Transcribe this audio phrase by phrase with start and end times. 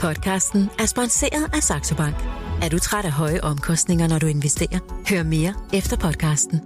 [0.00, 2.16] Podcasten er sponsoreret af Saxo Bank.
[2.62, 4.78] Er du træt af høje omkostninger, når du investerer?
[5.10, 6.60] Hør mere efter podcasten.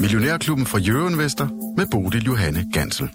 [0.00, 3.10] Millionærklubben fra Jørgen Vester med Bodil Johanne Gansel.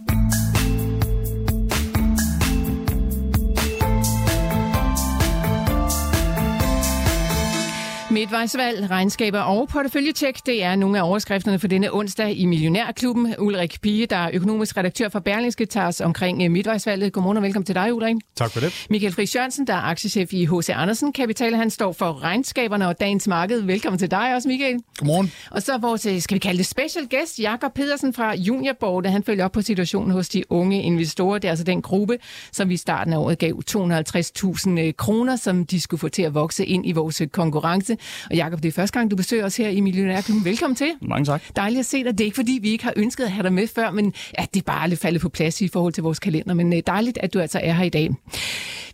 [8.17, 13.35] Midtvejsvalg, regnskaber og porteføljetjek, det er nogle af overskrifterne for denne onsdag i Millionærklubben.
[13.39, 17.13] Ulrik Pige, der er økonomisk redaktør for Berlingske, tager os omkring øh, midtvejsvalget.
[17.13, 18.15] Godmorgen og velkommen til dig, Ulrik.
[18.35, 18.85] Tak for det.
[18.89, 20.69] Michael Friis Jørgensen, der er aktiechef i H.C.
[20.69, 23.61] Andersen Kapital, han står for regnskaberne og dagens marked.
[23.61, 24.79] Velkommen til dig også, Michael.
[24.97, 25.31] Godmorgen.
[25.51, 29.05] Og så vores, øh, skal vi kalde det special guest, Jakob Pedersen fra Juniorboard.
[29.05, 31.37] Han følger op på situationen hos de unge investorer.
[31.37, 32.17] Det er altså den gruppe,
[32.51, 36.21] som vi i starten af året gav 250.000 øh, kroner, som de skulle få til
[36.21, 37.97] at vokse ind i vores konkurrence.
[38.29, 40.45] Og Jakob, det er første gang, du besøger os her i Millionærklubben.
[40.45, 40.91] Velkommen til.
[41.01, 41.41] Mange tak.
[41.55, 42.11] Dejligt at se dig.
[42.11, 44.45] Det er ikke fordi, vi ikke har ønsket at have dig med før, men ja,
[44.53, 46.53] det er bare lidt faldet på plads i forhold til vores kalender.
[46.53, 48.09] Men uh, dejligt, at du altså er her i dag.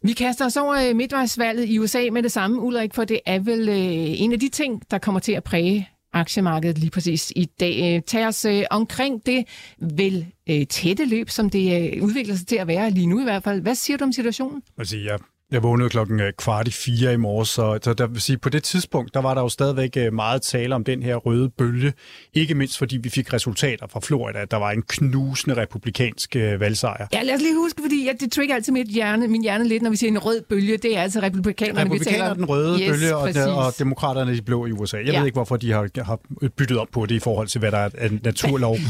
[0.04, 3.40] Vi kaster os over uh, midtvejsvalget i USA med det samme, Ulrik, for det er
[3.40, 3.76] vel uh,
[4.22, 8.04] en af de ting, der kommer til at præge aktiemarkedet lige præcis i dag.
[8.08, 9.46] Tag os uh, omkring det
[9.82, 13.24] vel uh, tætte løb, som det uh, udvikler sig til at være lige nu i
[13.24, 13.62] hvert fald.
[13.62, 14.62] Hvad siger du om situationen?
[14.78, 15.20] Altså, jeg
[15.54, 18.50] jeg vågnede klokken øh, kvart i fire i morges, så, så der vil sige, på
[18.50, 21.94] det tidspunkt, der var der jo stadigvæk øh, meget tale om den her røde bølge.
[22.34, 26.60] Ikke mindst fordi vi fik resultater fra Florida, at der var en knusende republikansk øh,
[26.60, 27.08] valgsejr.
[27.14, 29.84] Ja, lad os lige huske, fordi ja, det trigger altid mit hjerne, min hjerne lidt,
[29.84, 30.78] når vi siger en rød bølge.
[30.78, 34.42] Det er altså republikanerne, Republikanerne vi taler den røde yes, bølge, og, og demokraterne de
[34.42, 34.98] blå i USA.
[34.98, 35.18] Jeg Ja.
[35.20, 36.20] ved ikke, hvorfor de har, har
[36.58, 38.78] byttet op på det i forhold til, hvad der er en naturlov.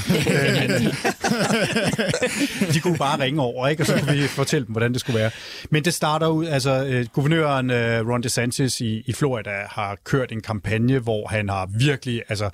[2.74, 3.84] De kunne bare ringe over, ikke?
[3.84, 5.32] og så kunne vi fortælle dem, hvordan det skulle være.
[5.70, 10.32] Men det starter ud, altså øh, guvernøren øh, Ron DeSantis i, i Florida har kørt
[10.32, 12.50] en kampagne, hvor han har virkelig, altså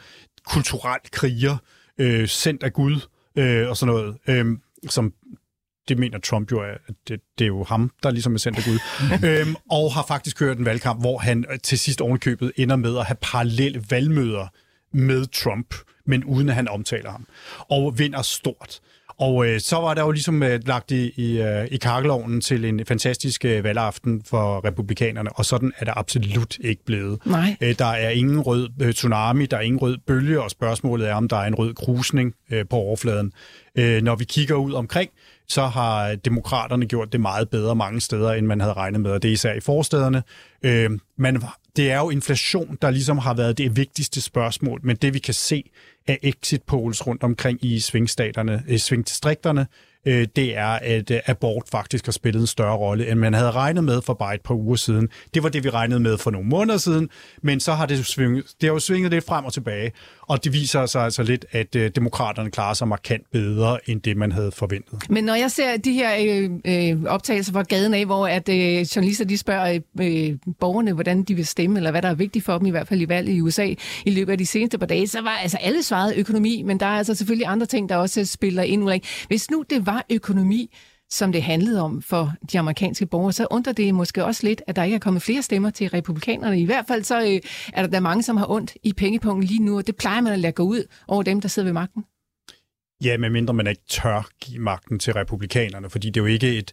[0.45, 1.57] kulturelt kriger,
[1.97, 2.99] øh, sendt af Gud
[3.35, 4.45] øh, og sådan noget, øh,
[4.89, 5.13] som
[5.89, 6.77] det mener Trump jo, at
[7.07, 8.79] det, det er jo ham, der ligesom er sendt af Gud.
[9.29, 12.97] øhm, og har faktisk kørt en valgkamp, hvor han øh, til sidst ovenkøbet ender med
[12.97, 14.47] at have parallelle valgmøder
[14.93, 17.27] med Trump, men uden at han omtaler ham.
[17.69, 18.79] Og vinder stort.
[19.19, 22.65] Og øh, så var der jo ligesom øh, lagt i, i, øh, i kakkelovnen til
[22.65, 27.19] en fantastisk øh, valgaften for republikanerne, og sådan er der absolut ikke blevet.
[27.25, 27.57] Nej.
[27.61, 31.13] Øh, der er ingen rød øh, tsunami, der er ingen rød bølge, og spørgsmålet er,
[31.13, 33.31] om der er en rød krusning øh, på overfladen.
[33.75, 35.11] Øh, når vi kigger ud omkring,
[35.47, 39.21] så har demokraterne gjort det meget bedre mange steder, end man havde regnet med, og
[39.21, 40.23] det er især i forstederne.
[40.63, 41.43] Øh, man,
[41.75, 45.33] det er jo inflation, der ligesom har været det vigtigste spørgsmål, men det vi kan
[45.33, 45.63] se
[46.07, 49.67] af exit polls rundt omkring i svingstaterne, i svingdistrikterne,
[50.05, 53.51] øh, det er, at øh, abort faktisk har spillet en større rolle, end man havde
[53.51, 55.09] regnet med for bare et par uger siden.
[55.33, 57.09] Det var det, vi regnede med for nogle måneder siden,
[57.41, 60.53] men så har det, svinget, det har jo svinget lidt frem og tilbage, og det
[60.53, 64.51] viser sig altså lidt, at øh, demokraterne klarer sig markant bedre, end det man havde
[64.51, 65.09] forventet.
[65.09, 66.11] Men når jeg ser de her
[66.65, 70.93] øh, øh, optagelser fra gaden af, hvor at øh, journalister de spørger øh, øh borgerne,
[70.93, 73.09] hvordan de vil stemme, eller hvad der er vigtigt for dem, i hvert fald i
[73.09, 73.73] valget i USA,
[74.05, 76.85] i løbet af de seneste par dage, så var altså alle svaret økonomi, men der
[76.85, 78.79] er altså selvfølgelig andre ting, der også spiller ind.
[79.27, 80.75] Hvis nu det var økonomi,
[81.09, 84.75] som det handlede om for de amerikanske borgere, så undrer det måske også lidt, at
[84.75, 86.61] der ikke er kommet flere stemmer til republikanerne.
[86.61, 87.39] I hvert fald så øh,
[87.73, 90.33] er der, der mange, som har ondt i pengepunkten lige nu, og det plejer man
[90.33, 92.03] at lade gå ud over dem, der sidder ved magten.
[93.03, 96.71] Ja, medmindre man ikke tør give magten til republikanerne, fordi det er jo ikke et...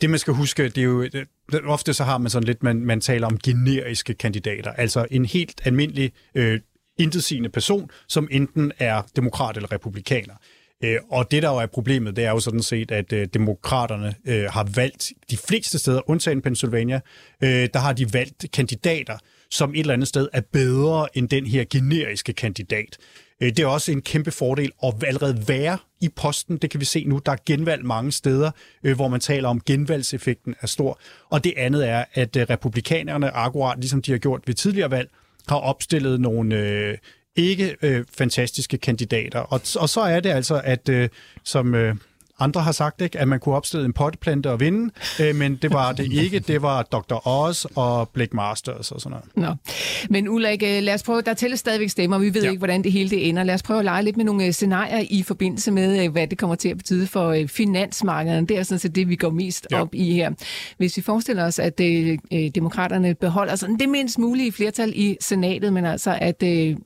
[0.00, 1.02] Det, man skal huske, det er jo...
[1.02, 1.28] Det,
[1.64, 5.60] ofte så har man sådan lidt, man, man taler om generiske kandidater, altså en helt
[5.64, 6.60] almindelig øh,
[6.98, 10.34] intetsigende person, som enten er demokrat eller republikaner.
[10.84, 14.14] Øh, og det, der jo er problemet, det er jo sådan set, at øh, demokraterne
[14.26, 17.00] øh, har valgt de fleste steder, undtagen Pennsylvania,
[17.42, 19.18] øh, der har de valgt kandidater,
[19.50, 22.96] som et eller andet sted er bedre end den her generiske kandidat.
[23.40, 26.56] Øh, det er også en kæmpe fordel at allerede være i posten.
[26.56, 27.20] Det kan vi se nu.
[27.26, 28.50] Der er genvalg mange steder,
[28.82, 31.00] øh, hvor man taler om genvalgseffekten er stor.
[31.30, 35.10] Og det andet er, at øh, republikanerne, akkurat ligesom de har gjort ved tidligere valg,
[35.48, 36.98] har opstillet nogle øh,
[37.38, 39.40] ikke øh, fantastiske kandidater.
[39.40, 41.08] Og, og så er det altså, at øh,
[41.44, 41.94] som øh,
[42.38, 45.72] andre har sagt, ikke, at man kunne opstille en potteplante og vinde, øh, men det
[45.72, 46.38] var det ikke.
[46.38, 47.28] Det var Dr.
[47.28, 49.56] Oz og Blake Masters og sådan noget.
[49.58, 49.72] Nå.
[50.10, 52.50] Men Ulrik, øh, lad os prøve, der tælles stadigvæk stemmer, vi ved ja.
[52.50, 53.42] Ikke, hvordan det hele det ender.
[53.42, 56.26] Lad os prøve at lege lidt med nogle øh, scenarier i forbindelse med, øh, hvad
[56.26, 58.46] det kommer til at betyde for finansmarkederne.
[58.46, 59.80] Det er sådan set det, vi går mest ja.
[59.80, 60.30] Op i her.
[60.76, 62.18] Hvis vi forestiller os, at øh,
[62.54, 66.76] demokraterne beholder sådan det mindst mulige flertal i senatet, men altså at øh,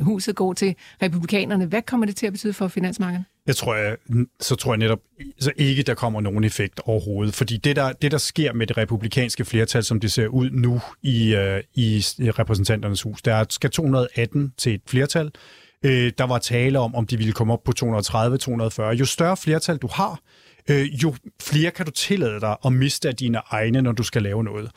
[0.00, 3.24] huset går til republikanerne, hvad kommer det til at betyde for finansmarkederne?
[3.48, 3.96] Jeg tror, jeg,
[4.40, 4.98] så tror jeg netop
[5.40, 7.34] så ikke, der kommer nogen effekt overhovedet.
[7.34, 10.80] Fordi det der, det, der sker med det republikanske flertal, som det ser ud nu
[11.02, 15.30] i, øh, i repræsentanternes hus, der skal 218 til et flertal.
[15.82, 18.82] Øh, der var tale om, om de ville komme op på 230-240.
[18.82, 20.20] Jo større flertal du har,
[20.70, 24.22] øh, jo flere kan du tillade dig at miste af dine egne, når du skal
[24.22, 24.70] lave noget.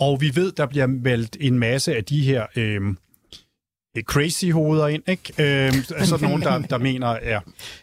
[0.00, 2.46] Og vi ved, der bliver valgt en masse af de her...
[2.56, 2.80] Øh,
[3.98, 5.32] crazy hoveder ind, ikke?
[5.38, 7.40] Øh, altså nogen, der, der mener, ja,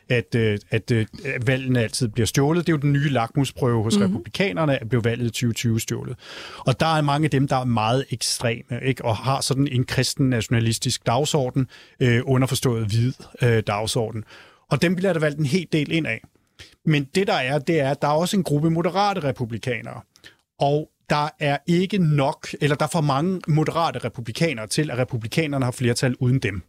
[0.09, 2.67] at, øh, at, øh, at valgene altid bliver stjålet.
[2.67, 4.15] Det er jo den nye lakmusprøve hos mm-hmm.
[4.15, 6.17] republikanerne, at blev valget i 2020 stjålet.
[6.59, 9.05] Og der er mange af dem, der er meget ekstreme, ikke?
[9.05, 11.67] Og har sådan en kristen nationalistisk dagsorden,
[11.99, 14.23] øh, underforstået hvid øh, dagsorden.
[14.71, 16.21] Og dem bliver der valgt en hel del ind af.
[16.85, 20.01] Men det der er, det er, at der er også en gruppe moderate republikanere.
[20.59, 25.65] Og der er ikke nok, eller der er for mange moderate republikanere til, at republikanerne
[25.65, 26.61] har flertal uden dem.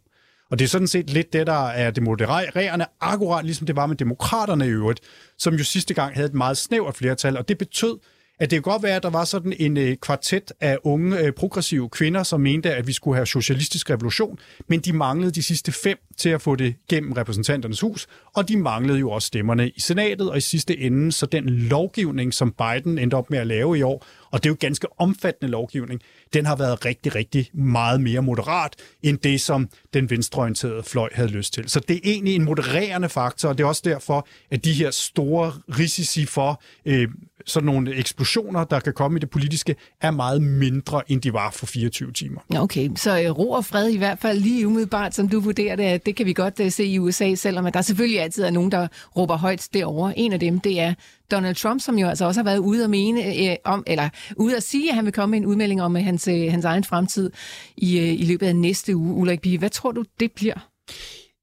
[0.51, 3.85] Og det er sådan set lidt det, der er det modererende, akkurat ligesom det var
[3.85, 4.99] med demokraterne i øvrigt,
[5.37, 7.97] som jo sidste gang havde et meget snævert flertal, og det betød,
[8.39, 11.31] at det kunne godt være, at der var sådan en øh, kvartet af unge øh,
[11.31, 15.71] progressive kvinder, som mente, at vi skulle have socialistisk revolution, men de manglede de sidste
[15.71, 19.79] fem til at få det gennem repræsentanternes hus, og de manglede jo også stemmerne i
[19.79, 23.77] senatet, og i sidste ende, så den lovgivning, som Biden endte op med at lave
[23.77, 26.01] i år, og det er jo ganske omfattende lovgivning,
[26.33, 31.29] den har været rigtig, rigtig meget mere moderat, end det, som den venstreorienterede fløj havde
[31.29, 31.69] lyst til.
[31.69, 34.91] Så det er egentlig en modererende faktor, og det er også derfor, at de her
[34.91, 37.07] store risici for øh,
[37.45, 41.51] sådan nogle eksplosioner, der kan komme i det politiske, er meget mindre, end de var
[41.51, 42.41] for 24 timer.
[42.55, 46.05] Okay, så øh, ro og fred i hvert fald lige umiddelbart, som du vurderer det,
[46.05, 48.87] det kan vi godt uh, se i USA, selvom der selvfølgelig altid er nogen, der
[49.17, 50.19] råber højt derovre.
[50.19, 50.93] En af dem, det er
[51.31, 54.57] Donald Trump, som jo altså også har været ude at mene øh, om, eller ude
[54.57, 57.31] at sige, at han vil komme med en udmelding om hans, øh, hans egen fremtid
[57.77, 59.13] i, øh, i løbet af næste uge.
[59.13, 60.69] Ulrik Bie, hvad tror du, det bliver?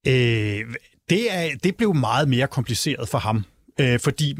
[0.07, 0.65] Øh,
[1.11, 3.45] det, er, det blev meget mere kompliceret for ham,
[3.81, 4.35] øh, fordi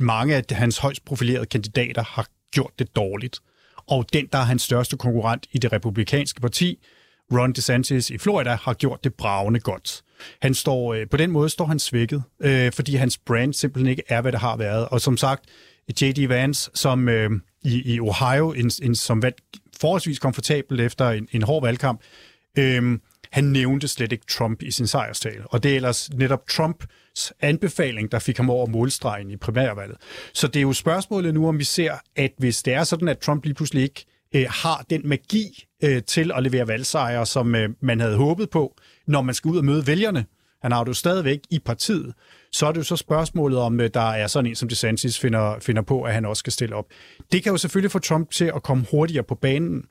[0.00, 3.38] mange af hans højst profilerede kandidater har gjort det dårligt.
[3.86, 6.78] Og den, der er hans største konkurrent i det republikanske parti,
[7.32, 10.02] Ron DeSantis i Florida, har gjort det bravende godt.
[10.42, 14.02] Han står, øh, på den måde står han svækket, øh, fordi hans brand simpelthen ikke
[14.08, 14.88] er, hvad det har været.
[14.88, 15.44] Og som sagt,
[16.02, 16.28] J.D.
[16.28, 17.30] Vance, som øh,
[17.62, 19.38] i, i Ohio, en, en, som vandt
[19.80, 22.00] forholdsvis komfortabelt efter en, en hård valgkamp,
[22.58, 22.98] øh,
[23.32, 25.42] han nævnte slet ikke Trump i sin sejrstale.
[25.46, 29.96] Og det er ellers netop Trumps anbefaling, der fik ham over målstregen i primærvalget.
[30.34, 33.18] Så det er jo spørgsmålet nu, om vi ser, at hvis det er sådan, at
[33.18, 37.70] Trump lige pludselig ikke øh, har den magi øh, til at levere valgsejre, som øh,
[37.80, 40.26] man havde håbet på, når man skal ud og møde vælgerne.
[40.62, 42.14] Han har det jo stadigvæk i partiet.
[42.52, 45.58] Så er det jo så spørgsmålet, om øh, der er sådan en, som DeSantis finder,
[45.60, 46.86] finder på, at han også skal stille op.
[47.32, 49.84] Det kan jo selvfølgelig få Trump til at komme hurtigere på banen.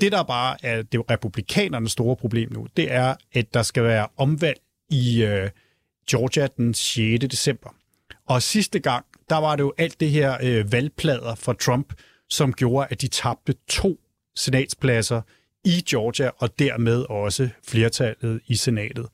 [0.00, 4.08] Det, der bare er det republikanernes store problem nu, det er, at der skal være
[4.16, 4.60] omvalg
[4.90, 5.50] i øh,
[6.10, 7.20] Georgia den 6.
[7.30, 7.74] december.
[8.26, 11.92] Og sidste gang, der var det jo alt det her øh, valgplader for Trump,
[12.28, 14.00] som gjorde, at de tabte to
[14.36, 15.22] senatspladser
[15.64, 19.06] i Georgia, og dermed også flertallet i senatet.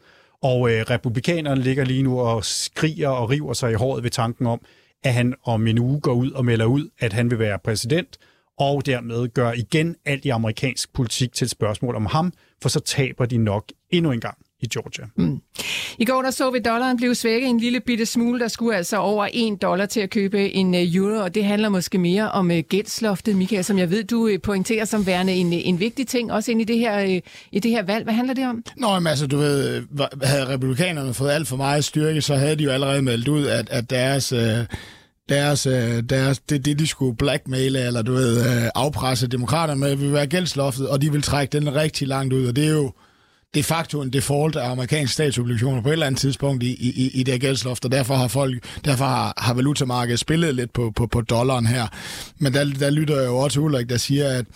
[0.42, 4.46] Og øh, republikanerne ligger lige nu og skriger og river sig i håret ved tanken
[4.46, 4.60] om,
[5.04, 8.18] at han om en uge går ud og melder ud, at han vil være præsident,
[8.58, 12.32] og dermed gør igen alt i amerikansk politik til et spørgsmål om ham,
[12.62, 15.04] for så taber de nok endnu en gang i Georgia.
[15.16, 15.40] Mm.
[15.98, 18.40] I går der så vi dollaren blive svækket en lille bitte smule.
[18.40, 21.68] Der skulle altså over 1 dollar til at købe en øh, euro, og det handler
[21.68, 25.52] måske mere om uh, gældsloftet, Michael, som jeg ved, du uh, pointerer som værende en,
[25.52, 27.20] en vigtig ting, også ind i det her,
[27.52, 28.04] i det her valg.
[28.04, 28.64] Hvad handler det om?
[28.76, 29.82] Nå, men altså, du ved,
[30.22, 33.70] havde republikanerne fået alt for meget styrke, så havde de jo allerede meldt ud, at,
[33.70, 34.32] at deres...
[34.32, 34.66] Uh
[35.28, 39.96] deres, øh, deres, det, det, de skulle blackmaile, eller du ved, øh, afpresse demokraterne med,
[39.96, 42.92] vil være gældsloftet, og de vil trække den rigtig langt ud, og det er jo,
[43.54, 47.22] de facto en default af amerikanske statsobligationer på et eller andet tidspunkt i, i, i
[47.22, 51.20] det gældsloft, og derfor har folk, derfor har, har valutamarkedet spillet lidt på, på, på
[51.20, 51.86] dollaren her.
[52.38, 54.46] Men der, der lytter jeg jo også til Ulrik, der siger, at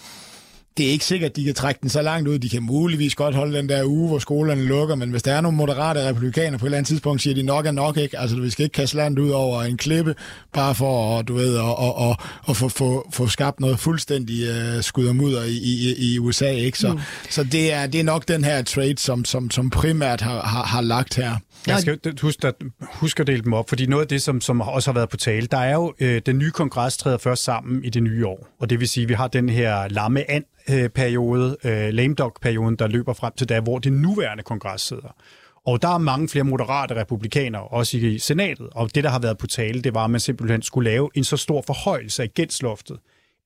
[0.77, 2.39] det er ikke sikkert, at de kan trække den så langt ud.
[2.39, 5.41] De kan muligvis godt holde den der uge, hvor skolerne lukker, men hvis der er
[5.41, 8.19] nogle moderate republikaner på et eller andet tidspunkt, siger de nok er nok ikke.
[8.19, 10.15] Altså, vi skal ikke kaste landet ud over en klippe,
[10.53, 12.17] bare for du ved, at, at, at,
[12.49, 16.51] at få, få, få skabt noget fuldstændig uh, skud og mudder i, i, i USA.
[16.51, 16.79] Ikke?
[16.79, 17.01] Så, mm.
[17.31, 20.65] så det, er, det er nok den her trade, som, som, som primært har, har,
[20.65, 21.37] har lagt her.
[21.67, 24.61] Jeg skal huske at, huske at dele dem op, fordi noget af det, som, som
[24.61, 27.85] også har været på tale, der er jo, øh, den nye kongres træder først sammen
[27.85, 28.49] i det nye år.
[28.61, 30.45] Og det vil sige, at vi har den her lamme an
[30.95, 35.17] periode, øh, lame dog-perioden, der løber frem til da, hvor det nuværende kongres sidder.
[35.67, 38.69] Og der er mange flere moderate republikanere, også i senatet.
[38.73, 41.25] Og det, der har været på tale, det var, at man simpelthen skulle lave en
[41.25, 42.99] så stor forhøjelse af gældsloftet,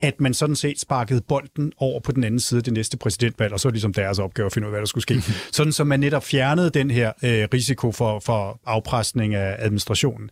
[0.03, 3.53] at man sådan set sparkede bolden over på den anden side af det næste præsidentvalg,
[3.53, 5.33] og så er ligesom deres opgave at finde ud af, hvad der skulle ske.
[5.53, 10.31] sådan så man netop fjernede den her øh, risiko for, for afpresning af administrationen.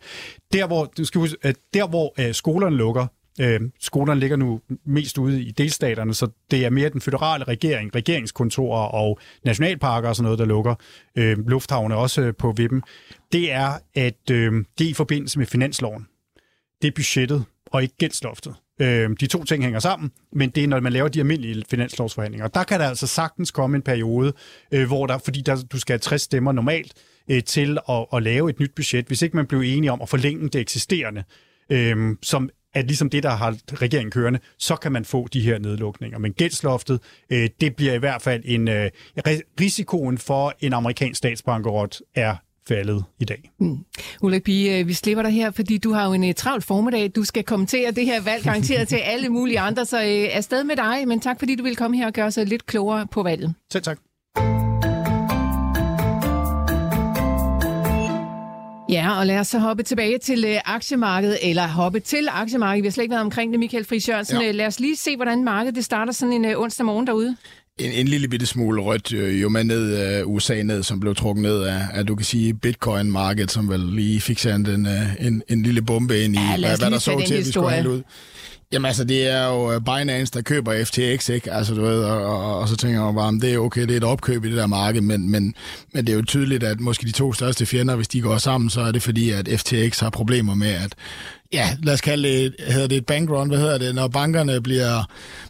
[0.53, 3.07] Der hvor, du skal huske, at der, hvor øh, skolerne lukker,
[3.41, 7.95] Øh, skolerne ligger nu mest ude i delstaterne, så det er mere den føderale regering,
[7.95, 10.75] regeringskontorer og nationalparker og sådan noget, der lukker.
[11.15, 12.83] Øh, lufthavne også øh, på vippen.
[13.31, 16.07] Det er, at øh, det er i forbindelse med finansloven.
[16.81, 18.55] Det er budgettet og ikke gældsloftet.
[18.81, 22.47] Øh, de to ting hænger sammen, men det er, når man laver de almindelige finanslovsforhandlinger.
[22.47, 24.33] Der kan der altså sagtens komme en periode,
[24.71, 26.93] øh, hvor der, fordi der, du skal have 60 stemmer normalt,
[27.29, 30.09] øh, til at, at lave et nyt budget, hvis ikke man bliver enige om at
[30.09, 31.23] forlænge det eksisterende,
[31.69, 35.59] øh, som er ligesom det, der har regeringen kørende, så kan man få de her
[35.59, 36.19] nedlukninger.
[36.19, 36.99] Men gældsloftet,
[37.29, 38.89] øh, det bliver i hvert fald en øh,
[39.59, 42.35] risikoen for en amerikansk statsbankerot er
[42.67, 43.51] faldet i dag.
[43.59, 43.77] Mm.
[44.21, 47.11] Ulrik Pige, øh, vi slipper dig her, fordi du har jo en uh, travlt formiddag.
[47.15, 50.75] Du skal kommentere det her valg garanteret til alle mulige andre, så uh, afsted med
[50.75, 51.07] dig.
[51.07, 53.53] Men tak, fordi du vil komme her og gøre os lidt klogere på valget.
[53.71, 53.99] Selv tak.
[58.93, 62.83] Ja, og lad os så hoppe tilbage til øh, aktiemarkedet, eller hoppe til aktiemarkedet.
[62.83, 64.41] Vi har slet ikke været omkring det, Michael Friis Jørgensen.
[64.41, 64.47] Ja.
[64.47, 67.35] Øh, lad os lige se, hvordan markedet det starter sådan en øh, onsdag morgen derude.
[67.79, 71.15] En, en lille bitte smule rødt øh, jo med ned uh, USA ned, som blev
[71.15, 74.87] trukket ned af, af du kan sige, bitcoin-markedet, som vel lige fik sendt en,
[75.19, 77.89] en, en lille bombe ind i, ja, hvad, hvad der så til, at vi skulle
[77.89, 78.01] ud.
[78.73, 81.53] Jamen altså, det er jo øh, Binance, der køber FTX, ikke?
[81.53, 83.97] Altså, du ved, og, og, og så tænker man bare, det er okay, det er
[83.97, 85.55] et opkøb i det der marked, men, men,
[85.93, 88.69] men det er jo tydeligt, at måske de to største fjender, hvis de går sammen,
[88.69, 90.95] så er det fordi, at FTX har problemer med at
[91.53, 95.03] ja, lad os kalde det, hedder det et bankrun, hvad hedder det, når bankerne bliver,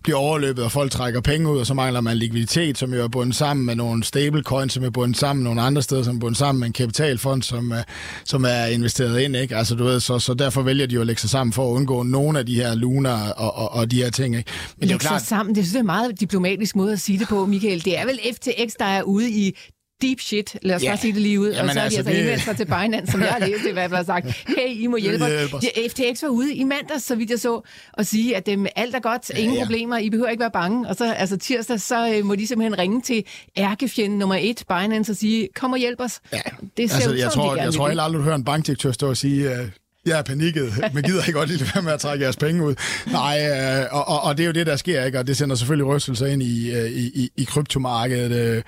[0.04, 3.08] bliver overløbet, og folk trækker penge ud, og så mangler man likviditet, som jo er
[3.08, 6.20] bundet sammen med nogle stablecoins, som er bundet sammen med nogle andre steder, som er
[6.20, 7.84] bundet sammen med en kapitalfond, som, er,
[8.26, 9.56] som er investeret ind, ikke?
[9.56, 11.76] Altså, du ved, så, så derfor vælger de jo at lægge sig sammen for at
[11.76, 14.52] undgå nogle af de her luner og, og, og de her ting, ikke?
[14.78, 15.22] Men det er jo klart...
[15.22, 17.86] sig sammen, det synes jeg er en meget diplomatisk måde at sige det på, Michael.
[17.86, 19.58] Det er vel FTX, der er ude i
[20.02, 20.92] deep shit, lad os yeah.
[20.92, 22.20] bare sige det lige ud, Jamen og så har altså, de altså det...
[22.20, 24.98] henvendt sig til Binance, som jeg har læst i hvert fald sagt, hey, I må
[24.98, 25.66] hjælpe os.
[25.92, 27.62] FTX var ude i mandags, så vidt jeg så,
[27.94, 29.66] og sige, at dem, alt er godt, ingen ja, ja.
[29.66, 30.90] problemer, I behøver ikke være bange.
[30.90, 33.24] Og så altså tirsdag, så øh, må de simpelthen ringe til
[33.58, 36.20] ærkefjenden nummer et, Binance, og sige, kom og hjælp os.
[36.34, 36.40] Ja.
[36.78, 39.10] Det ser altså, ud, jeg, tror, jeg tror heller aldrig, du hører en bankdirektør stå
[39.10, 39.68] og sige, uh,
[40.06, 42.76] jeg er panikket, men gider ikke godt lide være med at trække jeres penge ud.
[43.12, 45.20] Nej, øh, og, og, og det er jo det, der sker, ikke?
[45.20, 48.32] og det sender selvfølgelig rystelser ind i, øh, i, i, i kryptomarkedet.
[48.32, 48.64] Øh,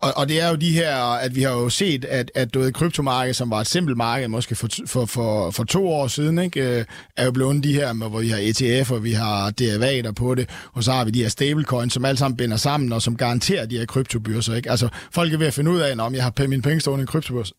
[0.00, 2.58] og, og det er jo de her, at vi har jo set, at, at du
[2.58, 6.38] ved, kryptomarkedet, som var et simpelt marked måske for, for, for, for to år siden,
[6.38, 6.84] ikke, øh,
[7.16, 10.84] er jo blevet de her, hvor vi har ETF'er, vi har derivater på det, og
[10.84, 13.78] så har vi de her stablecoins, som alle sammen binder sammen, og som garanterer de
[13.78, 14.54] her kryptobørser.
[14.54, 14.70] Ikke?
[14.70, 17.02] Altså, folk er ved at finde ud af, om jeg har mine penge stående i
[17.02, 17.52] en kryptobørs.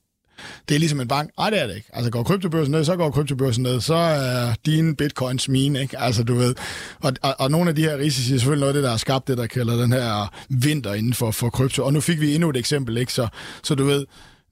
[0.69, 1.29] Det er ligesom en bank.
[1.38, 1.89] Nej, det er det ikke.
[1.93, 3.81] Altså går kryptobørsen ned, så går kryptobørsen ned.
[3.81, 6.00] Så er dine bitcoins mine, ikke?
[6.00, 6.55] Altså du ved.
[7.00, 8.98] Og, og, og nogle af de her risici er selvfølgelig noget af det, der har
[8.98, 11.84] skabt det, der kalder den her vinter inden for, for krypto.
[11.84, 13.13] Og nu fik vi endnu et eksempel, ikke?
[13.13, 13.27] Så,
[13.63, 14.05] så du ved,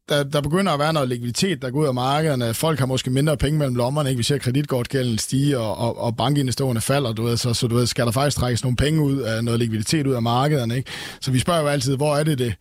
[0.09, 2.53] der, der begynder at være noget likviditet, der går ud af markederne.
[2.53, 4.09] Folk har måske mindre penge mellem lommerne.
[4.09, 4.17] Ikke?
[4.17, 7.13] Vi ser kreditkortgælden stige, og, og, og falder.
[7.13, 9.59] Du ved, så, så du ved, skal der faktisk trækkes nogle penge ud af noget
[9.59, 10.77] likviditet ud af markederne.
[10.77, 10.91] Ikke?
[11.21, 12.53] Så vi spørger jo altid, hvor er det det,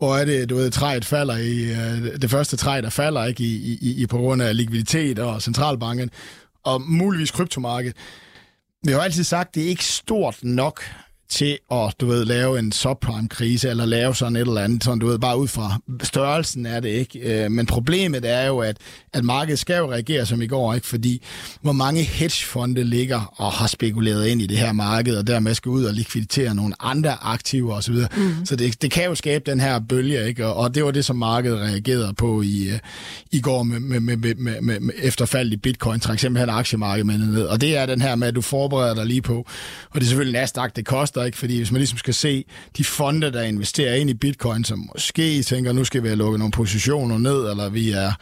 [0.00, 3.44] hvor er det, du ved, træet falder i, øh, det første træ, der falder ikke
[3.44, 6.10] i, i, i på grund af likviditet og centralbanken,
[6.64, 7.96] og muligvis kryptomarkedet.
[8.84, 10.82] Vi har jo altid sagt, at det er ikke stort nok
[11.30, 15.06] til at, du ved, lave en subprime-krise, eller lave sådan et eller andet, sådan, du
[15.06, 17.18] ved, bare ud fra størrelsen er det ikke.
[17.18, 18.76] Øh, men problemet er jo, at,
[19.12, 20.86] at markedet skal jo reagere som i går, ikke?
[20.86, 21.22] Fordi
[21.62, 25.70] hvor mange hedgefonde ligger og har spekuleret ind i det her marked, og dermed skal
[25.70, 27.94] ud og likviditere nogle andre aktiver osv.
[27.94, 28.46] Så, mm.
[28.46, 30.46] så det, det kan jo skabe den her bølge, ikke?
[30.46, 32.78] Og, og det var det, som markedet reagerede på i, øh,
[33.30, 37.18] i går med, med, med, med, med, med efterfald i bitcoin, træk simpelthen aktiemarkedet med
[37.18, 37.44] ned.
[37.44, 39.46] Og det er den her med, at du forbereder dig lige på,
[39.90, 42.44] og det er selvfølgelig Nasdaq, det koster efter, ikke, fordi hvis man ligesom skal se
[42.76, 46.38] de fonde, der investerer ind i bitcoin, som måske tænker, nu skal vi have lukket
[46.38, 48.12] nogle positioner ned, eller vi er,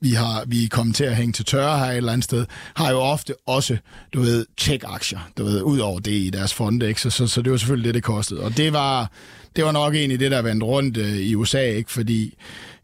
[0.00, 2.46] vi har vi er kommet til at hænge til tørre her et eller andet sted,
[2.74, 3.76] har jo ofte også,
[4.14, 7.00] du ved, tech-aktier, du ved, ud over det i deres fonde, ikke?
[7.00, 8.40] Så, så, så det var selvfølgelig det, det kostede.
[8.40, 9.10] Og det var,
[9.56, 11.92] det var nok egentlig det, der vendte rundt øh, i USA, ikke?
[11.92, 12.34] Fordi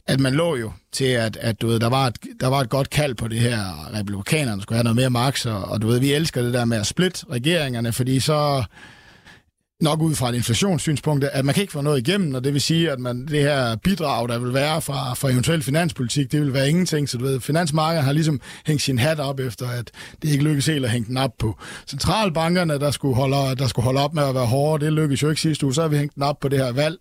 [0.07, 2.69] at man lå jo til, at, at du ved, der, var et, der var et
[2.69, 6.01] godt kald på det her, republikanerne skulle have noget mere magt, og, og du ved,
[6.01, 8.65] vi elsker det der med at splitte regeringerne, fordi så
[9.83, 12.61] nok ud fra et inflationssynspunkt, at man kan ikke få noget igennem, og det vil
[12.61, 16.53] sige, at man, det her bidrag, der vil være fra, fra eventuel finanspolitik, det vil
[16.53, 17.09] være ingenting.
[17.09, 19.91] Så du ved, finansmarkedet har ligesom hængt sin hat op efter, at
[20.23, 23.85] det ikke lykkedes helt at hænge den op på centralbankerne, der skulle holde, der skulle
[23.85, 24.85] holde op med at være hårde.
[24.85, 26.73] Det lykkedes jo ikke sidste uge, så har vi hængt den op på det her
[26.73, 26.97] valg.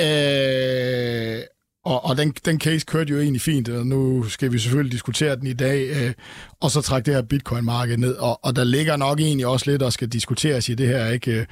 [0.00, 1.42] Øh,
[1.84, 5.36] og, og den, den case kørte jo egentlig fint, og nu skal vi selvfølgelig diskutere
[5.36, 6.12] den i dag, øh,
[6.60, 9.80] og så trække det her bitcoin-marked ned, og, og der ligger nok egentlig også lidt,
[9.80, 11.32] der skal diskuteres i det her, ikke?
[11.32, 11.46] Øh,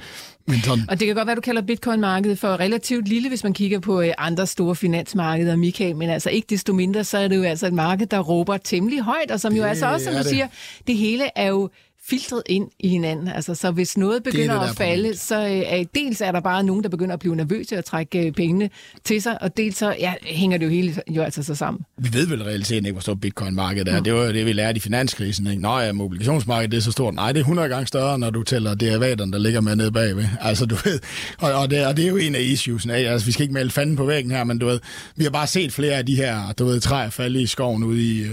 [0.47, 0.83] men sådan...
[0.89, 4.01] Og det kan godt være, du kalder bitcoin-markedet for relativt lille, hvis man kigger på
[4.01, 7.67] øh, andre store finansmarkeder, Michael, men altså ikke desto mindre, så er det jo altså
[7.67, 10.27] et marked, der råber temmelig højt, og som det jo altså også, som du det.
[10.27, 10.47] siger,
[10.87, 11.69] det hele er jo
[12.09, 13.27] filtret ind i hinanden.
[13.27, 16.83] Altså, så hvis noget begynder det, at falde, så øh, dels er der bare nogen,
[16.83, 18.69] der begynder at blive nervøse og trække øh, pengene
[19.03, 21.85] til sig, og dels så ja, hænger det jo hele jo altså så sammen.
[21.97, 23.97] Vi ved vel realiteten ikke, hvor stort bitcoin-markedet er.
[23.97, 24.03] Mm.
[24.03, 25.47] Det var jo det, vi lærte i finanskrisen.
[25.47, 25.61] Ikke?
[25.61, 27.13] Nå ja, mobilisationsmarkedet det er så stort.
[27.13, 30.25] Nej, det er 100 gange større, når du tæller derivaterne, der ligger med nede bagved.
[30.53, 30.99] Altså, du ved,
[31.37, 32.85] og, og, det, og det er jo en af issues.
[32.85, 32.93] Ikke?
[32.93, 34.79] Altså, vi skal ikke male fanden på væggen her, men du ved,
[35.15, 38.03] vi har bare set flere af de her, du ved, træer falde i skoven ude
[38.03, 38.25] i,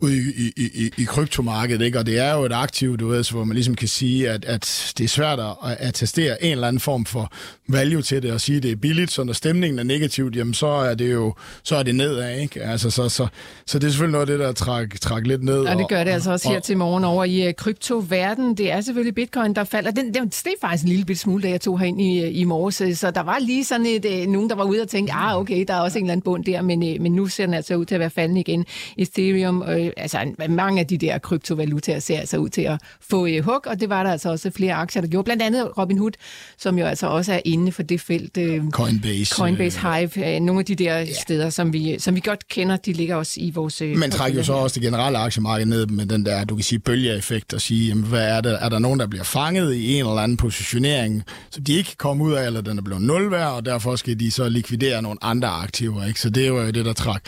[0.00, 1.98] ude i, i, i, i kryptomarkedet, ikke?
[1.98, 4.92] og det er jo et aktiv, du ved, hvor man ligesom kan sige, at, at
[4.98, 7.32] det er svært at attestere en eller anden form for
[7.68, 10.54] value til det, og sige, at det er billigt, så når stemningen er negativt, jamen
[10.54, 12.62] så er det jo så er det nedad, ikke?
[12.62, 13.26] Altså, så, så,
[13.66, 15.58] så det er selvfølgelig noget af det, der træk, træk lidt ned.
[15.58, 18.54] Og det gør det altså også her og, til morgen over i uh, kryptoverden.
[18.54, 19.90] Det er selvfølgelig bitcoin, der falder.
[19.90, 22.98] Den, den steg faktisk en lille bit smule, da jeg tog herind i, i morges,
[22.98, 25.74] så der var lige sådan et, nogen, der var ude og tænke, ah okay, der
[25.74, 27.94] er også en eller anden bund der, men, men nu ser den altså ud til
[27.94, 28.64] at være faldende igen.
[28.96, 29.64] Ethereum,
[29.96, 33.80] altså mange af de der kryptovalutaer ser altså ud til at få uh, hug, og
[33.80, 35.24] det var der altså også flere aktier, der gjorde.
[35.24, 36.12] Blandt andet Robinhood,
[36.58, 38.36] som jo altså også er inde for det felt.
[38.36, 39.34] Uh, Coinbase.
[39.34, 41.12] Coinbase, Hive, uh, nogle af de der ja.
[41.22, 43.80] steder, som vi, som vi godt kender, de ligger også i vores...
[43.80, 46.78] Men trækker jo så også det generelle aktiemarked ned med den der, du kan sige,
[46.78, 48.58] bølgeeffekt og sige, jamen, hvad er, det?
[48.60, 51.96] er der nogen, der bliver fanget i en eller anden positionering, som de ikke kan
[51.98, 55.02] komme ud af, eller den er blevet nul værd, og derfor skal de så likvidere
[55.02, 56.06] nogle andre aktiver.
[56.06, 56.20] Ikke?
[56.20, 57.20] Så det er jo det, der træk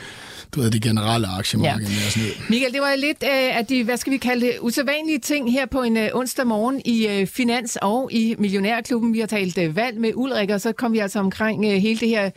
[0.55, 1.93] du ved, det generelle aktiemarked ja.
[1.93, 2.33] med ned.
[2.49, 5.67] Michael, det var lidt uh, af de, hvad skal vi kalde det, usædvanlige ting her
[5.67, 9.13] på en uh, onsdag morgen i uh, Finans og i Millionærklubben.
[9.13, 12.01] Vi har talt uh, valg med Ulrik, og så kom vi altså omkring uh, hele
[12.01, 12.31] det her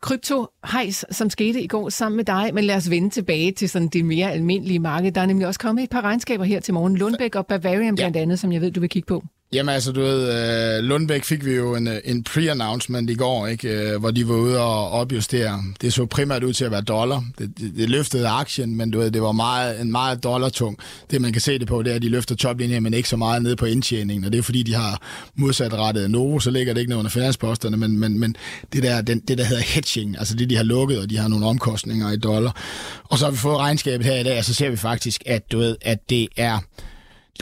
[0.00, 2.50] kryptohejs, som skete i går sammen med dig.
[2.54, 5.12] Men lad os vende tilbage til sådan det mere almindelige marked.
[5.12, 6.96] Der er nemlig også kommet et par regnskaber her til morgen.
[6.96, 9.24] Lundbæk og Bavarian blandt andet, som jeg ved, du vil kigge på.
[9.52, 13.46] Jamen altså, du ved, uh, Lundbæk fik vi jo en, øh, en pre-announcement i går,
[13.46, 15.62] ikke, uh, hvor de var ude og opjustere.
[15.80, 17.24] Det så primært ud til at være dollar.
[17.38, 20.78] Det, det, det løftede aktien, men du ved, det var meget, en meget dollartung.
[21.10, 23.16] Det man kan se det på, det er, at de løfter toplinjen, men ikke så
[23.16, 24.24] meget ned på indtjeningen.
[24.24, 25.02] Og det er fordi, de har
[25.34, 28.36] modsatrettet Novo, så ligger det ikke ned under finansposterne, men, men, men
[28.72, 31.28] det, der, den, det der hedder hedging, altså det de har lukket, og de har
[31.28, 32.56] nogle omkostninger i dollar.
[33.04, 35.52] Og så har vi fået regnskabet her i dag, og så ser vi faktisk, at,
[35.52, 36.58] du ved, at det er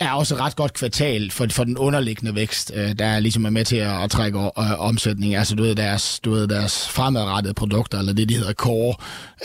[0.00, 3.44] er også et ret godt kvartal for, for den underliggende vækst, øh, der er ligesom
[3.44, 5.35] er med til at, at trække øh, omsætning.
[5.35, 8.94] Altså du ved, deres, du ved, deres fremadrettede produkter, eller det, de hedder core,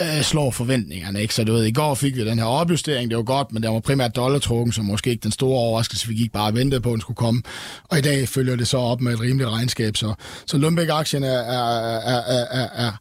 [0.01, 1.21] øh, slår forventningerne.
[1.21, 1.33] Ikke?
[1.33, 3.69] Så du ved, i går fik vi den her opjustering, det var godt, men der
[3.69, 6.89] var primært dollartrukken, som måske ikke den store overraskelse, vi gik bare og ventede på,
[6.89, 7.41] at den skulle komme.
[7.89, 9.97] Og i dag følger det så op med et rimeligt regnskab.
[9.97, 10.13] Så,
[10.45, 12.91] så Lundbæk-aktien er, er, er, er, er, er,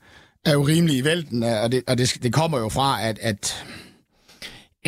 [0.44, 3.64] er jo rimelig i vælten, og det, og det, det kommer jo fra, at, at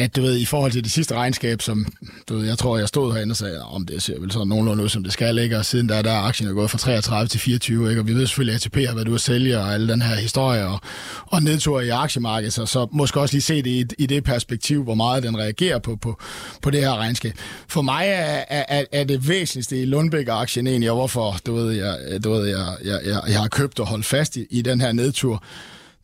[0.04, 1.86] at du ved, i forhold til det sidste regnskab, som
[2.28, 4.84] du ved, jeg tror, jeg stod herinde og sagde, om det ser vel sådan nogenlunde
[4.84, 7.28] ud, som det skal ligge, og siden der, der er aktien er gået fra 33
[7.28, 8.00] til 24, ikke?
[8.00, 10.14] og vi ved selvfølgelig, at ATP har været ude at sælge, og alle den her
[10.14, 10.80] historie, og,
[11.26, 14.82] og nedtur i aktiemarkedet, så, så måske også lige se det i, i det perspektiv,
[14.84, 16.20] hvor meget den reagerer på, på,
[16.62, 17.32] på det her regnskab.
[17.68, 22.24] For mig er, er, er det væsentligste i Lundbæk-aktien egentlig, og hvorfor du ved, jeg,
[22.24, 24.92] du ved, jeg, jeg, jeg, jeg har købt og holdt fast i, i den her
[24.92, 25.42] nedtur,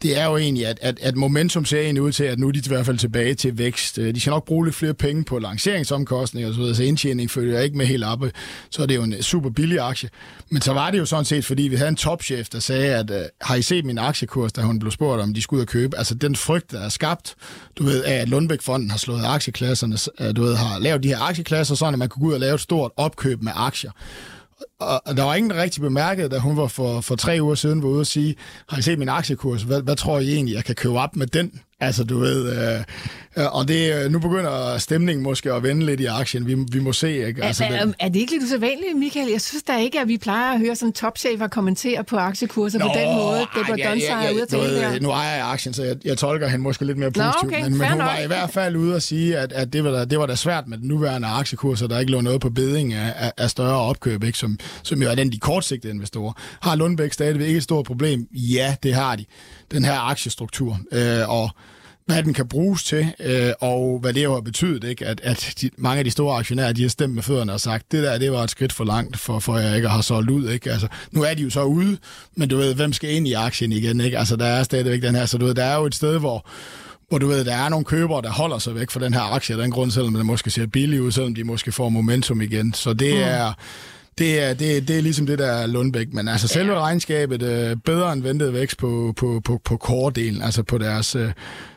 [0.02, 2.52] det er jo egentlig, at, at, at momentum ser egentlig ud til, at nu er
[2.52, 3.98] de i hvert fald tilbage til vækst.
[3.98, 7.76] Øh, de skal nok bruge lidt flere penge på lanceringsomkostninger, så, så indtjening følger ikke
[7.76, 8.24] med helt op.
[8.70, 10.08] Så er det jo en øh, super billig aktie.
[10.50, 13.10] Men så var det jo sådan set, fordi vi havde en topchef, der sagde, at
[13.10, 15.68] øh, har I set min aktiekurs, da hun blev spurgt, om de skulle ud og
[15.68, 15.98] købe?
[15.98, 17.34] Altså den frygt, der er skabt,
[17.78, 19.96] du ved, af at Lundbæk-fonden har slået aktieklasserne,
[20.32, 22.54] du ved, har lavet de her aktieklasser, sådan at man kunne gå ud og lave
[22.54, 23.90] et stort opkøb med aktier
[24.80, 27.82] og der var ingen, der rigtig bemærkede, da hun var for, for tre uger siden
[27.82, 28.36] var ude og sige,
[28.68, 29.62] har I set min aktiekurs?
[29.62, 31.60] Hvad, hvad tror I egentlig, jeg kan købe op med den?
[31.80, 32.84] Altså, du ved, øh,
[33.36, 36.46] øh, og det, øh, nu begynder stemningen måske at vende lidt i aktien.
[36.46, 37.44] Vi, vi må se, ikke?
[37.44, 39.28] Altså, er, er, er det ikke lidt usædvanligt, Michael?
[39.30, 42.84] Jeg synes da ikke, at vi plejer at høre sådan topchefer kommentere på aktiekurser Nå,
[42.84, 43.38] på den måde.
[43.38, 45.00] Det var ja, ja, ja, ude at tale der.
[45.00, 47.42] Nu ejer jeg aktien, så jeg, jeg tolker hende måske lidt mere positivt.
[47.42, 48.06] Nå, okay, men, men hun nok.
[48.06, 50.34] var i hvert fald ude at sige, at, at det, var da, det var da
[50.34, 53.80] svært med den nuværende aktiekurser, der ikke lå noget på beding af, af, af større
[53.80, 54.38] opkøb, ikke?
[54.38, 56.32] Som, som jo er den de kortsigtede investorer.
[56.62, 58.26] Har Lundbæk stadigvæk ikke et stort problem?
[58.32, 59.24] Ja, det har de.
[59.70, 60.80] Den her aktiestruktur.
[60.92, 61.50] Øh, og
[62.06, 65.06] hvad den kan bruges til, øh, og hvad det jo har betydet, ikke?
[65.06, 67.92] at, at de, mange af de store aktionærer, de har stemt med fødderne og sagt,
[67.92, 70.48] det der, det var et skridt for langt, for, for jeg ikke har solgt ud.
[70.48, 70.70] Ikke?
[70.70, 71.98] Altså, nu er de jo så ude,
[72.36, 74.00] men du ved, hvem skal ind i aktien igen?
[74.00, 74.18] Ikke?
[74.18, 76.46] Altså, der er stadigvæk den her, så du ved, der er jo et sted, hvor,
[77.08, 79.58] hvor du ved, der er nogle købere, der holder sig væk fra den her aktie,
[79.58, 82.74] den grund, selvom den måske ser billig ud, selvom de måske får momentum igen.
[82.74, 83.20] Så det mm.
[83.20, 83.52] er
[84.18, 86.12] det er, det, det er ligesom det, der er Lundbæk.
[86.12, 86.80] Men altså selve ja.
[86.80, 91.32] regnskabet øh, bedre end ventet vækst på, på, på, på core-delen, altså på deres, øh,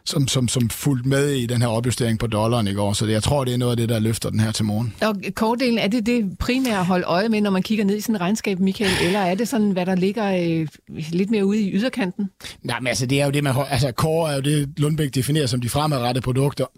[0.06, 2.94] som, som, som fulgt med i den her opjustering på dollaren i går.
[2.94, 4.94] Så det, jeg tror, det er noget af det, der løfter den her til morgen.
[5.02, 8.02] Og core-delen, er det det primære at holde øje med, når man kigger ned i
[8.02, 8.92] sådan et regnskab, Michael?
[9.06, 10.68] Eller er det sådan, hvad der ligger øh,
[11.10, 12.30] lidt mere ude i yderkanten?
[12.64, 13.56] Nej, men altså det er jo det, man...
[13.70, 16.66] Altså core er jo det, Lundbæk definerer som de fremadrettede produkter.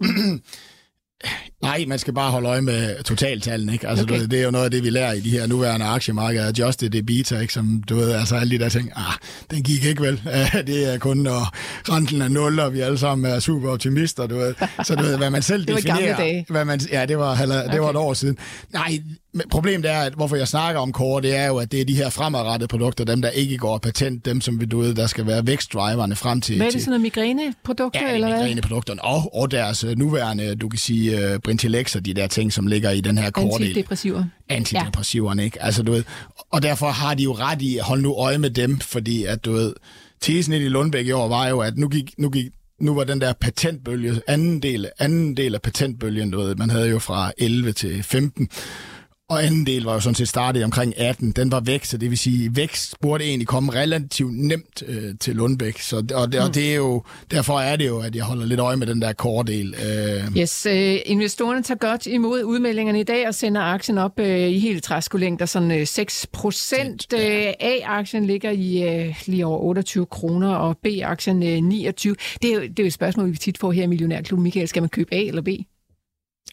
[1.62, 3.88] Nej, man skal bare holde øje med totaltallene, ikke?
[3.88, 4.20] Altså, okay.
[4.20, 6.46] du det er jo noget af det, vi lærer i de her nuværende aktiemarkeder.
[6.46, 7.52] Adjusted EBITDA, ikke?
[7.52, 9.14] Som, du ved, altså alle de der ting, ah,
[9.50, 10.20] den gik ikke vel.
[10.66, 11.56] det er kun, når
[11.92, 14.54] renten er nul, og vi alle sammen er super optimister, du ved.
[14.84, 16.16] Så du ved, hvad man selv det var definerer...
[16.16, 16.46] dage.
[16.48, 17.72] Hvad man, ja, det var, halv, okay.
[17.72, 18.38] det var et år siden.
[18.72, 18.98] Nej,
[19.50, 21.94] problemet er, at hvorfor jeg snakker om core, det er jo, at det er de
[21.94, 25.26] her fremadrettede produkter, dem der ikke går patent, dem som vi du ved, der skal
[25.26, 26.56] være vækstdriverne frem til.
[26.56, 28.00] Hvad er det sådan noget migræneprodukter?
[28.08, 32.26] Ja, eller migræneprodukterne og, og deres øh, nuværende, du kan sige, Brintilex og de der
[32.26, 34.24] ting, som ligger i den her core Antidepressiver.
[34.48, 35.44] Antidepressiverne, ja.
[35.44, 35.62] ikke?
[35.62, 36.04] Altså, du ved,
[36.50, 39.52] og derfor har de jo ret i, hold nu øje med dem, fordi at, du
[39.52, 39.74] ved,
[40.20, 42.46] tesen i Lundbæk i år var jo, at nu gik, nu gik
[42.80, 46.88] nu var den der patentbølge, anden del, anden del af patentbølgen, du ved, man havde
[46.88, 48.48] jo fra 11 til 15,
[49.32, 51.30] og anden del var jo sådan set startet omkring 18.
[51.30, 55.36] Den var væk, så det vil sige, vækst burde egentlig komme relativt nemt øh, til
[55.36, 55.78] Lundbæk.
[55.78, 56.46] Så, og, det, mm.
[56.46, 59.02] og det er jo, derfor er det jo, at jeg holder lidt øje med den
[59.02, 59.74] der core-del.
[59.74, 60.36] Øh.
[60.36, 64.58] Yes, øh, investorerne tager godt imod udmeldingerne i dag og sender aktien op øh, i
[64.58, 67.06] helt træskolængder, sådan øh, 6 procent.
[67.14, 72.16] Øh, A-aktien ligger i øh, lige over 28 kroner, og B-aktien øh, 29.
[72.42, 74.42] Det er, jo, det er jo et spørgsmål, vi tit får her i Millionærklubben.
[74.42, 75.48] Michael, skal man købe A eller B?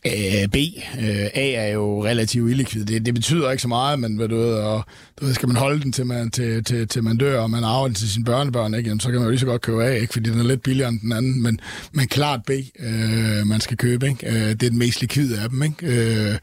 [0.05, 0.55] Øh, B.
[0.99, 2.85] Øh, A er jo relativt illikvid.
[2.85, 4.85] Det, det betyder ikke så meget, men ved du, og,
[5.19, 7.63] du ved, skal man holde den til man, til, til, til man dør, og man
[7.63, 8.87] arver den til sine børnebørn, ikke?
[8.87, 10.13] Jamen, så kan man jo lige så godt købe A, ikke?
[10.13, 11.43] fordi den er lidt billigere end den anden.
[11.43, 11.59] Men,
[11.91, 14.07] men klart B, øh, man skal købe.
[14.07, 14.27] Ikke?
[14.27, 15.63] Øh, det er den mest likvide af dem.
[15.63, 15.87] Ikke?
[15.87, 16.37] Øh,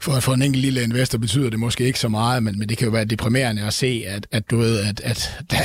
[0.00, 2.78] for, for en enkelt lille investor betyder det måske ikke så meget, men, men det
[2.78, 5.58] kan jo være deprimerende at se, at, at du ved, at, at da,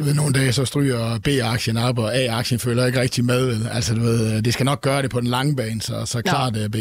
[0.00, 3.66] du ved, nogle dage så stryger B-aktien op, og A-aktien følger ikke rigtig med.
[3.72, 6.54] Altså, du ved, det skal nok gøre det på den lange bane, så, så klart
[6.54, 6.76] det er B.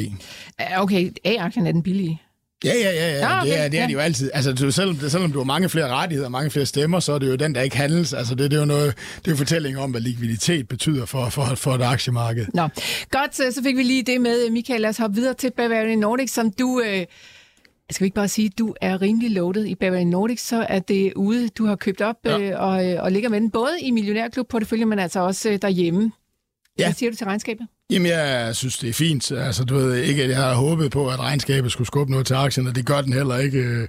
[0.78, 2.22] Okay, A-aktien er den billige.
[2.64, 3.18] Ja, ja, ja, ja.
[3.18, 4.32] ja okay, det, er, det er de jo altid.
[4.34, 7.20] Altså, du, selvom, selvom du har mange flere rettigheder og mange flere stemmer, så er
[7.20, 8.14] det jo den, der ikke handles.
[8.14, 11.30] Altså, det, det er jo noget, det er jo fortælling om, hvad likviditet betyder for,
[11.30, 12.46] for, for et aktiemarked.
[12.54, 12.68] Nå,
[13.12, 14.82] godt, så fik vi lige det med, Michael.
[14.82, 16.82] Lad os hoppe videre til Bavarian Nordic, som du...
[16.86, 17.06] Øh
[17.92, 20.80] skal vi ikke bare sige, at du er rimelig loaded i Bavarian Nordic, så er
[20.80, 22.40] det ude, du har købt op ja.
[22.40, 25.60] øh, og, øh, og ligger med den, både i Millionærklub portefølje, men altså også øh,
[25.62, 26.12] derhjemme.
[26.80, 26.86] Ja.
[26.86, 27.68] Hvad siger du til regnskabet?
[27.90, 29.32] Jamen, jeg synes, det er fint.
[29.32, 32.34] Altså, du ved ikke, at jeg har håbet på, at regnskabet skulle skubbe noget til
[32.34, 33.80] aktien, og det gør den heller ikke.
[33.80, 33.88] Jeg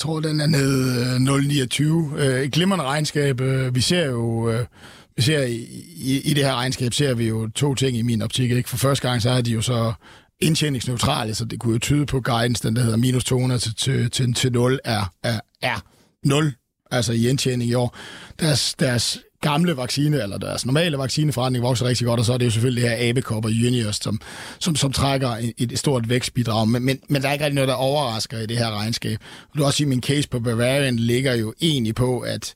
[0.00, 2.20] tror, den er nede 0,29.
[2.20, 3.40] Et glimrende regnskab.
[3.74, 4.52] Vi ser jo...
[5.16, 5.56] Vi ser i,
[5.96, 8.50] i, i det her regnskab ser vi jo to ting i min optik.
[8.50, 8.68] Ikke?
[8.68, 9.92] For første gang så er de jo så
[10.40, 14.10] indtjeningsneutrale, så det kunne jo tyde på guidance, den der hedder minus 200 til, til,
[14.10, 15.84] til, til 0, er, er, er
[16.24, 16.54] 0,
[16.90, 17.96] altså i indtjening i år.
[18.40, 22.46] Deres, deres gamle vaccine, eller deres normale vaccineforretning vokser rigtig godt, og så er det
[22.46, 24.20] jo selvfølgelig det her abekop og Juniors, som,
[24.58, 26.68] som, som trækker et, et stort vækstbidrag.
[26.68, 29.18] Men, men, men der er ikke rigtig noget, der overrasker i det her regnskab.
[29.58, 32.54] Du også sige, at min case på Bavarian ligger jo egentlig på, at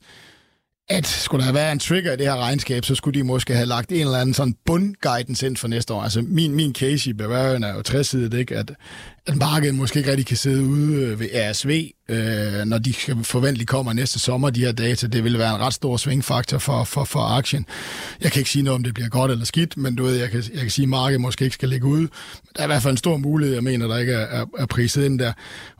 [0.89, 3.53] at skulle der have været en trigger i det her regnskab, så skulle de måske
[3.53, 6.01] have lagt en eller anden sådan bundguidance ind for næste år.
[6.01, 8.57] Altså min, min case i Bavarian er jo 60 ikke?
[8.57, 8.71] At,
[9.27, 13.69] at markedet måske ikke rigtig kan sidde ude øh, ved ASV, øh, når de forventeligt
[13.69, 15.07] kommer næste sommer, de her data.
[15.07, 17.65] Det vil være en ret stor svingfaktor for, for, for aktien.
[18.21, 20.29] Jeg kan ikke sige noget om det bliver godt eller skidt, men du ved, jeg
[20.29, 22.07] kan, jeg kan sige, at markedet måske ikke skal ligge ude.
[22.55, 24.65] Der er i hvert fald en stor mulighed, jeg mener, der ikke er, er, er
[24.65, 25.33] priset ind der.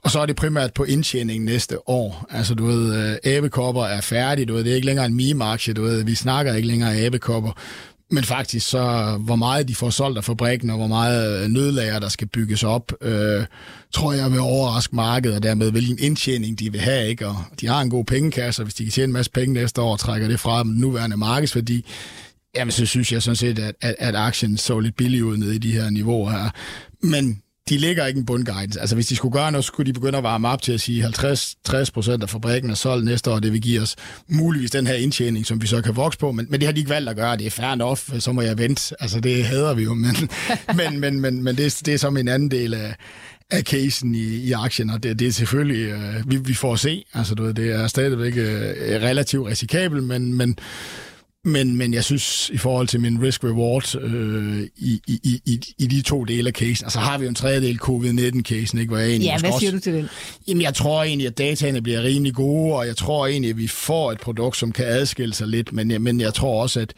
[0.03, 2.25] Og så er det primært på indtjening næste år.
[2.29, 5.73] Altså du ved, øh, æbekopper er færdig, du ved, det er ikke længere en meme-aktie,
[5.73, 7.51] du ved, vi snakker ikke længere æbekopper.
[8.13, 11.99] Men faktisk så, hvor meget de får solgt af fabrikken, og hvor meget øh, nødlager,
[11.99, 13.45] der skal bygges op, øh,
[13.91, 17.07] tror jeg vil overraske markedet, og dermed hvilken indtjening de vil have.
[17.07, 17.27] Ikke?
[17.27, 19.81] Og de har en god pengekasse, og hvis de kan tjene en masse penge næste
[19.81, 21.85] år, og trækker det fra den nuværende markedsværdi,
[22.55, 25.55] jamen så synes jeg sådan set, at, at, at aktien så lidt billig ud nede
[25.55, 26.49] i de her niveauer her.
[27.01, 28.79] Men de ligger ikke en bundguidance.
[28.79, 30.81] Altså hvis de skulle gøre noget, så skulle de begynde at varme op til at
[30.81, 33.95] sige 50-60% af fabrikken er solgt næste år, det vil give os
[34.27, 36.79] muligvis den her indtjening, som vi så kan vokse på, men, men det har de
[36.79, 38.95] ikke valgt at gøre, det er fair enough, så må jeg vente.
[38.99, 40.15] Altså det hader vi jo, men,
[40.77, 42.95] men, men, men, men det, det er som en anden del af,
[43.51, 46.79] af casen i, i aktien, og det, det er selvfølgelig, øh, vi, vi får at
[46.79, 50.57] se, altså du ved, det er stadigvæk øh, relativt risikabelt, men, men
[51.45, 56.01] men, men jeg synes, i forhold til min risk-reward øh, i, i, i, i de
[56.01, 58.89] to dele af casen, altså har vi jo en tredjedel covid-19-casen, ikke?
[58.89, 60.09] Hvor jeg egentlig ja, hvad siger også, du til den?
[60.47, 63.67] Jamen, jeg tror egentlig, at dataene bliver rimelig gode, og jeg tror egentlig, at vi
[63.67, 66.93] får et produkt, som kan adskille sig lidt, men, men jeg tror også, at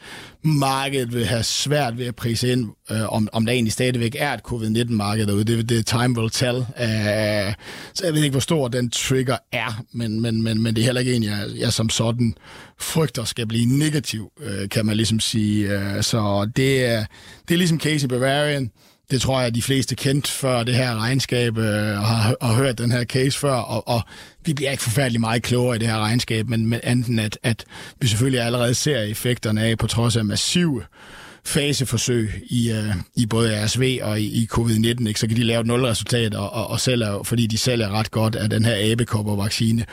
[0.46, 4.34] markedet vil have svært ved at prise ind, øh, om, om der egentlig stadigvæk er
[4.34, 5.44] et covid-19-marked derude.
[5.44, 6.58] Det, det time will tell.
[6.58, 7.54] Uh,
[7.94, 10.86] så jeg ved ikke, hvor stor den trigger er, men, men, men, men det er
[10.86, 12.36] heller ikke en, jeg, jeg som sådan
[12.80, 15.78] frygter skal blive negativ, øh, kan man ligesom sige.
[15.78, 17.06] Uh, så det er,
[17.48, 18.72] det er ligesom i Bavarian.
[19.12, 22.54] Det tror jeg, at de fleste kendt før det her regnskab, øh, og har, har
[22.54, 24.02] hørt den her case før, og, og
[24.46, 27.66] vi bliver ikke forfærdelig meget klogere i det her regnskab, men, men enten at, at
[28.02, 30.84] vi selvfølgelig allerede ser effekterne af, på trods af massive
[31.46, 35.20] faseforsøg i, øh, i både RSV og i, i covid-19, ikke?
[35.20, 38.36] så kan de lave et nulresultat, og, og, og sælger, fordi de sælger ret godt
[38.36, 39.86] af den her abekoppervaccine.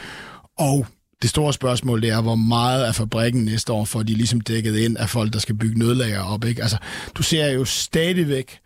[0.58, 0.86] Og
[1.22, 4.76] det store spørgsmål det er, hvor meget af fabrikken næste år får de ligesom dækket
[4.76, 6.44] ind af folk, der skal bygge nødlager op.
[6.44, 6.62] Ikke?
[6.62, 6.76] Altså,
[7.14, 8.58] du ser jo stadigvæk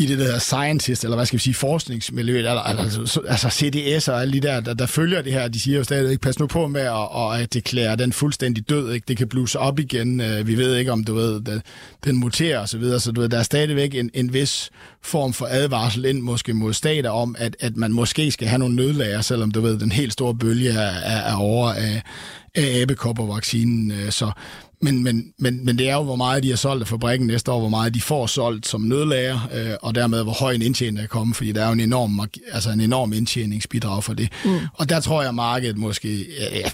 [0.00, 4.20] i det der scientist, eller hvad skal vi sige, forskningsmiljøet, eller, altså, altså CDS og
[4.20, 6.46] alle de der, der, der følger det her, de siger jo stadig ikke, pas nu
[6.46, 9.04] på med at, at deklære den fuldstændig død, ikke?
[9.08, 11.62] det kan bluse op igen, øh, vi ved ikke, om du ved, den,
[12.04, 14.70] den muterer og så videre, så du ved, der er stadigvæk en, en vis
[15.02, 18.76] form for advarsel ind måske mod stater om, at, at man måske skal have nogle
[18.76, 22.02] nødlager, selvom du ved, den helt store bølge er, er, er over af,
[22.54, 24.30] af abekoppervaccinen, øh, så
[24.82, 27.52] men, men, men, men det er jo, hvor meget de har solgt af fabrikken næste
[27.52, 30.98] år, hvor meget de får solgt som nødlager, øh, og dermed hvor høj en indtjening
[30.98, 32.20] er kommet, fordi der er jo en enorm,
[32.52, 34.28] altså en enorm indtjeningsbidrag for det.
[34.44, 34.58] Mm.
[34.74, 36.26] Og der tror jeg, at markedet måske...
[36.40, 36.70] Ja, ja,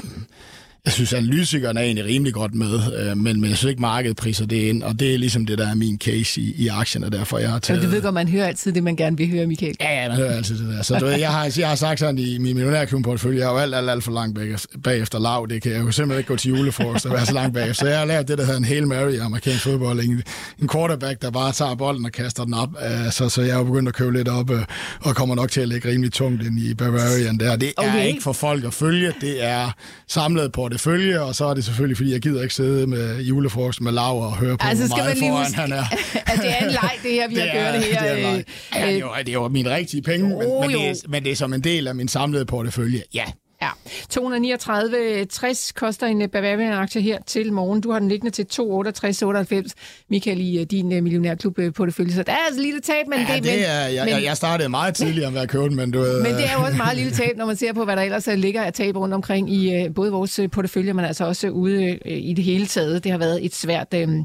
[0.87, 4.17] jeg synes, analytikerne er egentlig rimelig godt med, øh, men, men jeg synes ikke, markedet
[4.17, 7.05] priser det ind, og det er ligesom det, der er min case i, i aktien,
[7.05, 7.83] og derfor jeg har taget...
[7.83, 9.77] Men du ved godt, man hører altid det, man gerne vil høre, Michael.
[9.81, 10.83] Ja, ja man hører altid det der.
[10.83, 13.59] Så du ved, jeg, har, jeg har sagt sådan i min millionærklubben-portfølje, jeg er jo
[13.59, 15.47] alt, alt, alt for langt bag, bagefter lav.
[15.51, 17.85] Det kan jeg jo simpelthen ikke gå til julefrokost og være så langt bagefter.
[17.85, 20.01] Så jeg har lavet det, der hedder en Hail Mary i amerikansk fodbold.
[20.01, 20.23] En,
[20.63, 22.69] en quarterback, der bare tager bolden og kaster den op.
[22.69, 24.61] Uh, så, så jeg er jo begyndt at købe lidt op, uh,
[25.01, 27.57] og kommer nok til at lægge rimelig tungt ind i Bavarian der.
[27.57, 28.07] Det er okay.
[28.07, 29.71] ikke for folk at følge, det er
[30.09, 34.23] samlet portefølje, og så det selvfølgelig, fordi jeg gider ikke sidde med julefrokost med lav
[34.23, 35.85] og høre på, altså, hvor meget foran huske, han er.
[36.27, 38.01] altså, det er en leg, det her, vi har kørt her.
[38.01, 38.43] Det er, øh,
[38.75, 41.09] ja, det, er jo, det er jo mine rigtige penge, oh, men, men, det er,
[41.09, 43.03] men det er som en del af min samlede portefølje.
[43.15, 43.25] Ja,
[43.63, 43.69] Ja,
[44.13, 47.81] 239,60 koster en Bavarian-aktie her til morgen.
[47.81, 49.73] Du har den liggende til 268,98.
[50.11, 52.13] Michael, i øh, din uh, millionærklub på det følge.
[52.13, 54.69] Så der er altså lille tab, men ja, det, det er, jeg, men, jeg startede
[54.69, 56.23] meget tidligere med at købe den, men du ved...
[56.23, 58.27] Men det er jo også meget lille tab, når man ser på, hvad der ellers
[58.27, 62.45] ligger af tab rundt omkring i både vores portefølje, men altså også ude i det
[62.45, 63.05] hele taget.
[63.05, 64.25] Det har været et svært uh,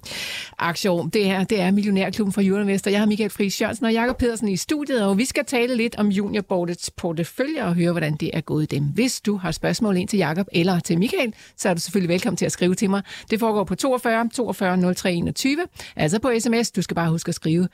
[0.59, 1.03] aktieår.
[1.13, 2.91] Det her, det er Millionærklubben fra Euroinvestor.
[2.91, 5.95] Jeg har Michael Friis Jørgensen og Jakob Pedersen i studiet, og vi skal tale lidt
[5.95, 8.83] om juniorboardets portefølje og høre, hvordan det er gået dem.
[8.83, 12.37] Hvis du har spørgsmål ind til Jakob eller til Michael, så er du selvfølgelig velkommen
[12.37, 13.01] til at skrive til mig.
[13.29, 15.57] Det foregår på 42 42 03 21,
[15.95, 16.71] altså på sms.
[16.71, 17.67] Du skal bare huske at skrive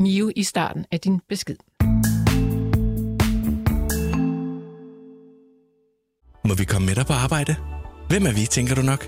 [0.00, 1.56] MIO i starten af din besked.
[6.44, 7.56] Må vi komme med dig på arbejde?
[8.08, 9.06] Hvem er vi, tænker du nok?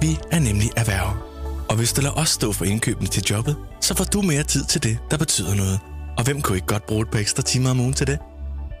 [0.00, 1.34] Vi er nemlig erhverv.
[1.70, 4.64] Og hvis du lader os stå for indkøbene til jobbet, så får du mere tid
[4.64, 5.80] til det, der betyder noget.
[6.18, 8.18] Og hvem kunne ikke godt bruge et par ekstra timer om ugen til det?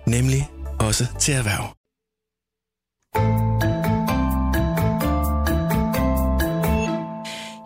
[0.06, 0.48] Nemlig
[0.80, 1.83] også til erhverv.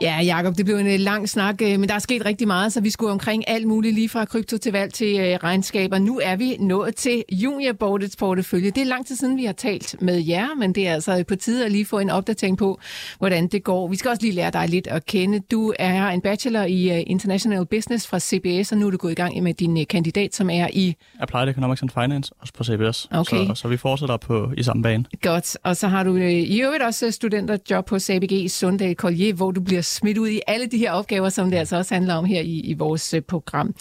[0.00, 2.72] Ja, Jacob, det blev en øh, lang snak, øh, men der er sket rigtig meget,
[2.72, 5.98] så vi skulle omkring alt muligt, lige fra krypto til valg til øh, regnskaber.
[5.98, 8.70] Nu er vi nået til Junior Boardets portefølje.
[8.70, 11.36] Det er lang tid siden, vi har talt med jer, men det er altså på
[11.36, 12.80] tide at lige få en opdatering på,
[13.18, 13.88] hvordan det går.
[13.88, 15.40] Vi skal også lige lære dig lidt at kende.
[15.40, 19.14] Du er en bachelor i International Business fra CBS, og nu er du gået i
[19.14, 20.94] gang med din kandidat, som er i...
[21.20, 23.08] Applied Economics and Finance, også på CBS.
[23.10, 23.46] Okay.
[23.46, 25.04] Så, så vi fortsætter på i samme bane.
[25.22, 29.50] Godt, og så har du i øvrigt også studenterjob på ABG i Sundal Collier, hvor
[29.50, 32.24] du bliver smidt ud i alle de her opgaver, som det altså også handler om
[32.24, 33.74] her i, i vores øh, program.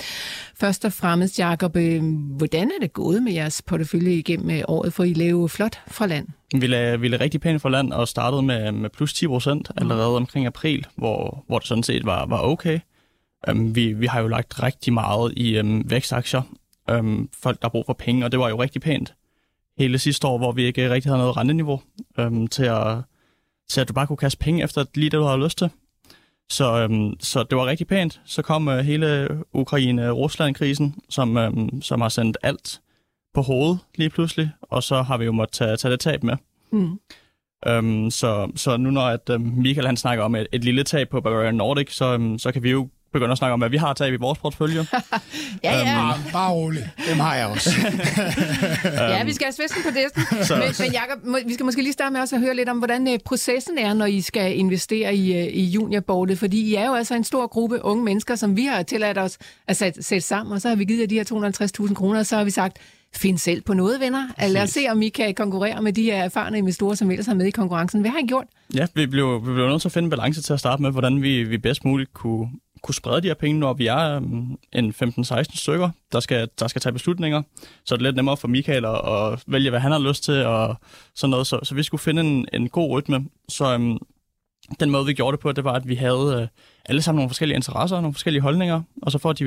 [0.60, 2.04] Først og fremmest, Jacob, øh,
[2.38, 6.06] hvordan er det gået med jeres portefølje igennem øh, året, for I lave flot fra
[6.06, 6.28] land?
[6.56, 9.70] Vi lavede, vi lavede rigtig pænt fra land og startede med, med plus 10 procent
[9.70, 9.82] mm.
[9.82, 12.80] allerede omkring april, hvor, hvor det sådan set var, var okay.
[13.52, 16.42] Um, vi, vi har jo lagt rigtig meget i um, vækstaktier.
[16.92, 19.14] Um, folk, der har brug for penge, og det var jo rigtig pænt.
[19.78, 21.82] Hele sidste år, hvor vi ikke rigtig havde noget renteniveau
[22.18, 22.98] um, til, at,
[23.70, 25.70] til at du bare kunne kaste penge efter lige det, du havde lyst til.
[26.50, 28.22] Så, øhm, så det var rigtig pænt.
[28.26, 32.82] Så kom øh, hele Ukraine-Rusland-krisen, som, øhm, som har sendt alt
[33.34, 36.38] på hovedet lige pludselig, og så har vi jo måttet tage, tage det tab med.
[36.72, 37.00] Mm.
[37.68, 41.10] Øhm, så, så nu når at, øhm, Michael han snakker om et, et lille tab
[41.10, 43.78] på Bavarian Nordic, så, øhm, så kan vi jo begynde at snakke om, hvad vi
[43.78, 44.80] har taget i vores portfølje.
[45.64, 46.14] ja, ja.
[46.14, 46.86] Um, bare roligt.
[47.10, 47.70] Dem har jeg også.
[49.14, 50.06] ja, vi skal have svisten på det.
[50.50, 53.08] Men, men Jacob, vi skal måske lige starte med også at høre lidt om, hvordan
[53.08, 56.40] uh, processen er, når I skal investere i, uh, i juniorbordet.
[56.40, 59.38] Fordi I er jo altså en stor gruppe unge mennesker, som vi har tilladt os
[59.68, 62.26] at sætte, sætte sammen, og så har vi givet jer de her 250.000 kroner, og
[62.26, 62.78] så har vi sagt,
[63.16, 64.28] find selv på noget, venner.
[64.38, 64.54] Præcis.
[64.54, 67.34] Lad os se, om I kan konkurrere med de her erfarne investorer, som ellers har
[67.34, 68.02] med i konkurrencen.
[68.02, 68.46] Hvad har I gjort?
[68.74, 70.92] Ja, vi blev, vi blev nødt til at finde en balance til at starte med,
[70.92, 72.50] hvordan vi, vi bedst muligt kunne,
[72.88, 76.68] kunne sprede de her penge, når vi er um, en 15-16 stykker, der skal, der
[76.68, 77.42] skal tage beslutninger.
[77.86, 80.46] Så er det lidt nemmere for Michael at, at vælge, hvad han har lyst til
[80.46, 80.76] og
[81.16, 81.48] sådan noget.
[81.48, 83.26] Så, så vi skulle finde en, en god rytme.
[83.50, 84.00] Så um,
[84.80, 86.48] den måde, vi gjorde det på, det var, at vi havde uh,
[86.86, 89.40] alle sammen nogle forskellige interesser, nogle forskellige holdninger, og så for at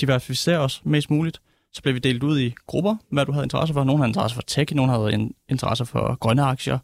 [0.00, 1.40] diversificere os mest muligt,
[1.72, 3.84] så blev vi delt ud i grupper, hvad du havde interesse for.
[3.84, 6.78] Nogle havde interesse for tech, nogle havde en interesse for grønne aktier,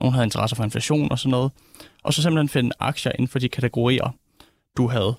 [0.00, 1.52] nogle havde interesse for inflation og sådan noget.
[2.02, 4.14] Og så simpelthen finde aktier inden for de kategorier,
[4.76, 5.14] du havde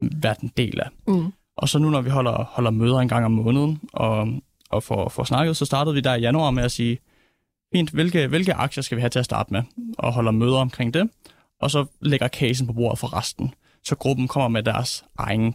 [0.00, 0.88] været en del af.
[1.06, 1.32] Mm.
[1.56, 4.28] Og så nu, når vi holder, holder møder en gang om måneden og,
[4.70, 6.98] og får, får snakket, så startede vi der i januar med at sige,
[7.74, 9.62] fint, hvilke, hvilke aktier skal vi have til at starte med?
[9.98, 11.10] Og holder møder omkring det.
[11.60, 13.54] Og så lægger casen på bordet for resten.
[13.84, 15.54] Så gruppen kommer med deres egen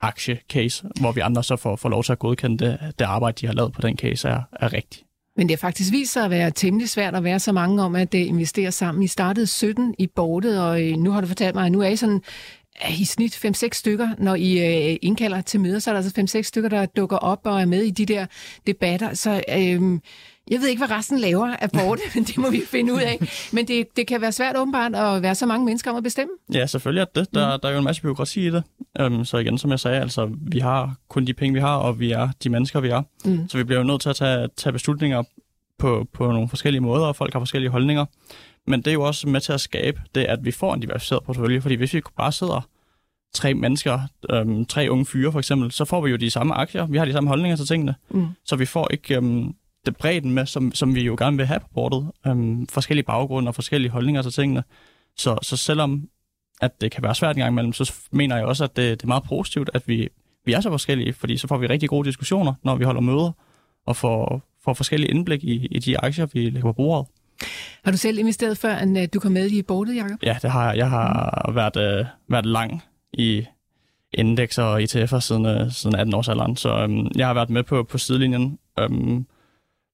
[0.00, 3.46] aktiecase, hvor vi andre så får, får lov til at godkende det, det arbejde, de
[3.46, 5.04] har lavet på den case, er, er rigtigt.
[5.36, 7.94] Men det har faktisk vist sig at være temmelig svært at være så mange om
[7.94, 9.02] at uh, investere sammen.
[9.02, 11.88] I startede 17 i bordet, og uh, nu har du fortalt mig, at nu er
[11.88, 12.22] I sådan
[12.98, 14.08] i snit 5-6 stykker.
[14.18, 17.40] Når I uh, indkalder til møder, så er der altså 5-6 stykker, der dukker op
[17.44, 18.26] og er med i de der
[18.66, 19.14] debatter.
[19.14, 19.98] Så uh,
[20.50, 23.48] jeg ved ikke, hvad resten laver af bordet, men det må vi finde ud af.
[23.52, 26.32] Men det, det kan være svært åbenbart at være så mange mennesker om at bestemme.
[26.54, 27.34] Ja, selvfølgelig er det.
[27.34, 27.60] Der, mm.
[27.60, 28.62] der er jo en masse byråkrati i det.
[29.00, 32.00] Um, så igen, som jeg sagde, altså, vi har kun de penge, vi har, og
[32.00, 33.02] vi er de mennesker, vi er.
[33.24, 33.48] Mm.
[33.48, 35.22] Så vi bliver jo nødt til at tage, tage beslutninger
[35.78, 38.04] på, på nogle forskellige måder, og folk har forskellige holdninger.
[38.68, 41.24] Men det er jo også med til at skabe det, at vi får en diversificeret
[41.24, 42.68] portefølje, fordi hvis vi bare sidder
[43.34, 44.00] tre mennesker,
[44.30, 47.04] øhm, tre unge fyre for eksempel, så får vi jo de samme aktier, vi har
[47.04, 48.26] de samme holdninger til tingene, mm.
[48.44, 49.54] så vi får ikke øhm,
[49.86, 53.48] det bredden med, som, som vi jo gerne vil have på bordet, øhm, forskellige baggrunde
[53.48, 54.64] og forskellige holdninger til tingene.
[55.16, 56.08] Så, så selvom
[56.60, 59.02] at det kan være svært en gang imellem, så mener jeg også, at det, det
[59.02, 60.08] er meget positivt, at vi,
[60.44, 63.32] vi er så forskellige, fordi så får vi rigtig gode diskussioner, når vi holder møder,
[63.86, 67.06] og får, får forskellige indblik i, i de aktier, vi lægger på bordet.
[67.88, 70.22] Har du selv investeret før, end øh, du kom med i bordet, Jacob?
[70.22, 70.76] Ja, det har jeg.
[70.76, 71.54] Jeg har mm.
[71.54, 73.46] været, øh, været lang i
[74.12, 77.62] indekser og ETF'er siden, øh, siden 18 års alderen, så øhm, jeg har været med
[77.62, 79.26] på, på sidelinjen, øhm,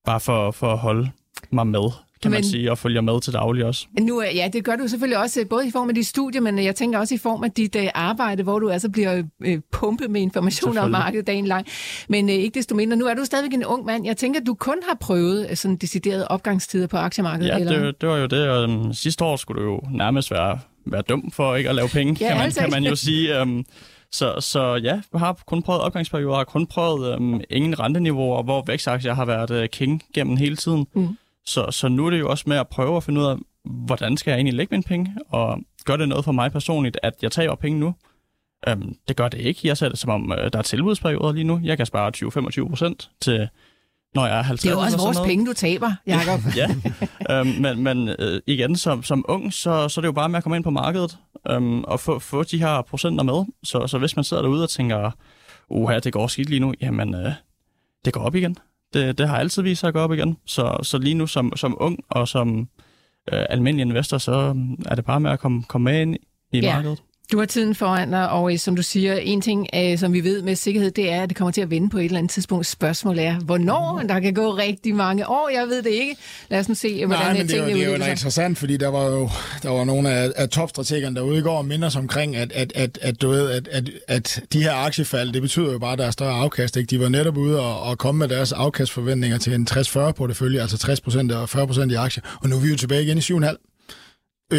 [0.05, 1.11] bare for, for at holde
[1.51, 1.91] mig med
[2.25, 3.87] kan men, man sige, og følger med til daglig også.
[4.01, 6.77] Nu, ja, det gør du selvfølgelig også, både i form af dit studie, men jeg
[6.77, 10.21] tænker også i form af dit uh, arbejde, hvor du altså bliver uh, pumpet med
[10.21, 11.67] informationer om markedet dagen lang.
[12.09, 14.07] Men uh, ikke desto mindre, nu er du stadigvæk en ung mand.
[14.07, 17.49] Jeg tænker, du kun har prøvet sådan deciderede opgangstider på aktiemarkedet.
[17.49, 17.85] Ja, eller?
[17.85, 18.49] Det, det var jo det.
[18.49, 21.89] Og, um, sidste år skulle du jo nærmest være, være dum for ikke at lave
[21.89, 22.61] penge, ja, kan, man, altså.
[22.61, 23.43] kan man jo sige.
[23.43, 23.65] Um,
[24.13, 28.65] så, så ja, jeg har kun prøvet opgangsperioder, har kun prøvet um, ingen renteniveauer, hvor
[28.67, 30.87] vækstaktier har været uh, king gennem hele tiden.
[30.95, 31.09] Mm.
[31.47, 34.17] Så, så nu er det jo også med at prøve at finde ud af, hvordan
[34.17, 37.33] skal jeg egentlig lægge mine penge, og gør det noget for mig personligt, at jeg
[37.33, 37.95] tager penge nu?
[38.73, 39.61] Um, det gør det ikke.
[39.65, 41.61] Jeg ser det som om, uh, der er tilbudsperioder lige nu.
[41.63, 42.13] Jeg kan spare
[42.65, 43.49] 20-25 procent til
[44.15, 45.29] når jeg er 50 Det er jo også vores noget.
[45.29, 46.41] penge, du taber, Jacob.
[46.61, 50.29] ja, um, men, men uh, igen, som, som ung, så, så er det jo bare
[50.29, 51.19] med at komme ind på markedet
[51.57, 53.45] um, og få, få de her procenter med.
[53.63, 55.11] Så, så hvis man sidder derude og tænker,
[55.69, 57.33] uha, det går skidt lige nu, jamen, uh,
[58.05, 58.57] det går op igen.
[58.95, 60.37] Det, det har altid vist sig at gå op igen.
[60.47, 62.69] Så, så lige nu som, som ung og som
[63.33, 66.17] øh, almindelig investor, så er det bare med at komme, komme med ind
[66.53, 66.75] i ja.
[66.75, 67.03] markedet.
[67.33, 70.25] Du har tiden foran dig, og øh, som du siger, en ting, øh, som vi
[70.25, 72.31] ved med sikkerhed, det er, at det kommer til at vende på et eller andet
[72.31, 72.67] tidspunkt.
[72.67, 74.03] Spørgsmålet er, hvornår?
[74.09, 76.17] Der kan gå rigtig mange år, jeg ved det ikke.
[76.51, 78.89] Lad os nu se, hvordan Nej, men det, er, det er jo interessant, fordi der
[78.89, 79.31] var jo
[79.63, 82.99] der var nogle af, af topstrategerne derude i går og minder omkring, at, at, at,
[83.03, 86.07] at, du ved, at, at, at de her aktiefald, det betyder jo bare, at der
[86.07, 86.77] er større afkast.
[86.77, 86.91] Ikke?
[86.91, 90.77] De var netop ude og, og komme med deres afkastforventninger til en 60-40 portefølje, altså
[91.07, 92.23] 60% og 40% i aktier.
[92.43, 93.55] Og nu er vi jo tilbage igen i 7,5 europæer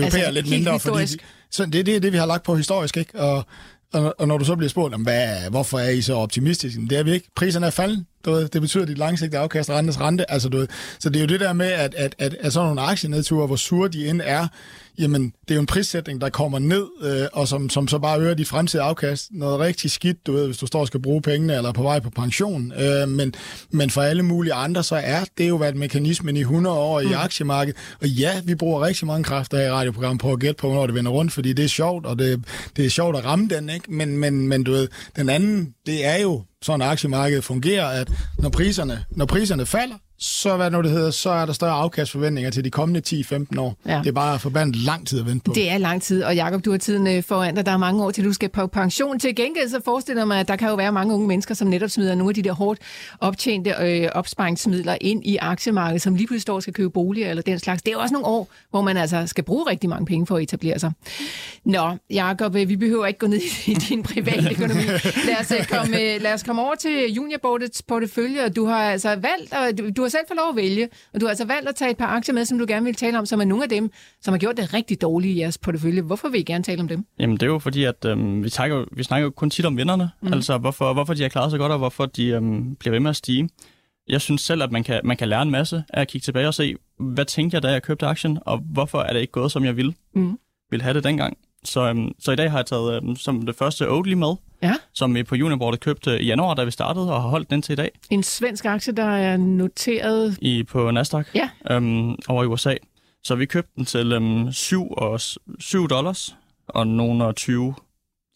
[0.02, 1.20] altså, lidt mindre, fordi
[1.56, 3.20] så det, det er det, vi har lagt på historisk, ikke?
[3.20, 3.46] Og,
[3.94, 6.82] og, og når du så bliver spurgt, hvad, hvorfor er I så optimistiske?
[6.90, 7.28] Det er vi ikke.
[7.36, 8.06] Priserne er faldet.
[8.26, 10.32] Du ved, det betyder, dit langsigtede afkast rentes rente.
[10.32, 10.68] Altså, du ved,
[11.00, 13.56] så det er jo det der med, at, at, at, at sådan nogle aktienedture, hvor
[13.56, 14.48] sure de end er,
[15.00, 18.20] jamen, det er jo en prissætning, der kommer ned, øh, og som, som så bare
[18.20, 19.28] øger de fremtidige afkast.
[19.32, 21.84] Noget rigtig skidt, du ved, hvis du står og skal bruge pengene, eller er på
[21.84, 22.74] vej på pension.
[22.80, 23.34] Øh, men,
[23.72, 27.06] men for alle mulige andre, så er det jo været mekanismen i 100 år i
[27.06, 27.14] mm.
[27.14, 27.80] aktiemarkedet.
[28.02, 30.96] Og ja, vi bruger rigtig mange kræfter i radioprogrammet på at gætte på, hvornår det
[30.96, 32.44] vender rundt, fordi det er sjovt, og det,
[32.78, 33.92] det er sjovt at ramme den, ikke?
[33.92, 38.50] Men, men, men du ved, den anden, det er jo sådan aktiemarkedet fungerer, at når
[38.50, 42.64] priserne, når priserne falder, så, hvad nu det hedder, så er der større afkastforventninger til
[42.64, 43.76] de kommende 10-15 år.
[43.86, 44.00] Ja.
[44.00, 45.52] Det er bare forbandet lang tid at vente på.
[45.56, 47.66] Det er lang tid, og Jakob, du har tiden øh, foran dig.
[47.66, 49.20] Der er mange år til, du skal på pension.
[49.20, 51.68] Til gengæld så forestiller jeg mig, at der kan jo være mange unge mennesker, som
[51.68, 52.80] netop smider nogle af de der hårdt
[53.20, 57.44] optjente øh, opsparingsmidler ind i aktiemarkedet, som lige pludselig står og skal købe boliger eller
[57.44, 57.82] den slags.
[57.82, 60.44] Det er også nogle år, hvor man altså skal bruge rigtig mange penge for at
[60.44, 60.92] etablere sig.
[61.66, 64.82] Nå, Jakob, øh, vi behøver ikke gå ned i din private økonomi.
[65.26, 68.50] Lad os, øh, komme, lad os komme over til juniorboardets portefølje.
[68.50, 71.26] Du har altså valgt, og du, du har selv fået lov at vælge, og du
[71.26, 73.26] har altså valgt at tage et par aktier med, som du gerne vil tale om,
[73.26, 76.02] som er nogle af dem, som har gjort det rigtig dårligt i jeres portefølje.
[76.02, 77.06] Hvorfor vil I gerne tale om dem?
[77.20, 79.78] Jamen, det er jo fordi, at øhm, vi, snakker, vi snakker jo kun tit om
[79.78, 80.10] vinderne.
[80.22, 80.34] Mm.
[80.34, 83.10] Altså, hvorfor, hvorfor de har klaret sig godt, og hvorfor de øhm, bliver ved med
[83.10, 83.50] at stige.
[84.08, 86.48] Jeg synes selv, at man kan, man kan lære en masse af at kigge tilbage
[86.48, 89.52] og se, hvad tænkte jeg, da jeg købte aktien, og hvorfor er det ikke gået,
[89.52, 90.38] som jeg ville, mm.
[90.70, 91.38] ville have det dengang.
[91.64, 94.36] Så, øhm, så i dag har jeg taget øhm, som det første Oatly med,
[94.66, 94.76] ja.
[94.94, 97.74] som vi på Uniboardet købte i januar, da vi startede, og har holdt den til
[97.74, 97.92] i dag.
[98.10, 100.38] En svensk aktie, der er noteret...
[100.42, 101.50] I, på Nasdaq ja.
[101.72, 102.76] øhm, over i USA.
[103.24, 105.22] Så vi købte den til øhm, 7, og,
[105.60, 106.36] 7 dollars
[106.68, 107.76] og nogle og 20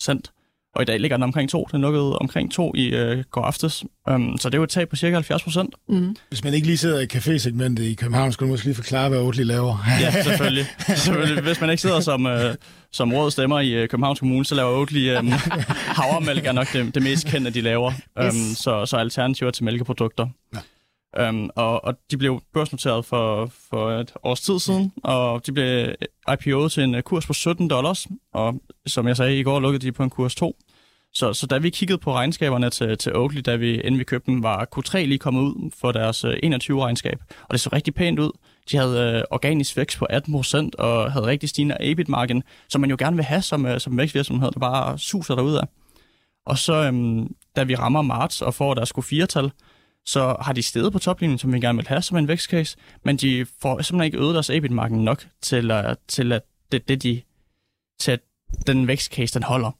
[0.03, 0.31] cent.
[0.75, 1.67] Og i dag ligger den omkring 2.
[1.71, 3.83] Den lukkede omkring 2 i øh, går aftes.
[4.11, 5.75] Um, så det er jo et tab på cirka 70 procent.
[5.89, 6.15] Mm.
[6.29, 9.19] Hvis man ikke lige sidder i cafésegmentet i København, skulle du måske lige forklare, hvad
[9.19, 9.77] Oatly laver.
[10.01, 10.65] Ja, selvfølgelig.
[10.95, 11.43] selvfølgelig.
[11.43, 12.55] Hvis man ikke sidder som, øh,
[12.91, 15.23] som råd stemmer i øh, Københavns Kommune, så laver Oatly øh,
[15.99, 17.91] havremælk er nok det, det mest kendte, de laver.
[18.23, 18.33] Yes.
[18.33, 20.27] Um, så, så alternativer til mælkeprodukter.
[20.55, 20.59] Ja.
[21.17, 25.95] Um, og, og de blev børsnoteret for, for et års tid siden, og de blev
[26.29, 29.85] IPO'et til en øh, kurs på 17 dollars, og som jeg sagde, i går lukkede
[29.85, 30.55] de på en kurs 2.
[31.13, 34.31] Så, så da vi kiggede på regnskaberne til, til Oakley, da vi, inden vi købte
[34.31, 38.19] dem, var Q3 lige kommet ud for deres øh, 21-regnskab, og det så rigtig pænt
[38.19, 38.31] ud.
[38.71, 42.95] De havde øh, organisk vækst på 18% og havde rigtig stigende EBIT-margin, som man jo
[42.99, 45.63] gerne vil have som, øh, som vækstvirksomhed, der bare suser derudad.
[46.45, 49.51] Og så, øhm, da vi rammer marts og får deres Q4-tal,
[50.05, 53.17] så har de steget på toplinjen, som vi gerne vil have som en vækstcase, men
[53.17, 56.41] de får simpelthen ikke øget deres EBIT-marken nok til, at, til at
[56.71, 57.21] det, det de,
[57.99, 58.19] til at
[58.67, 59.71] den vækstcase, den holder.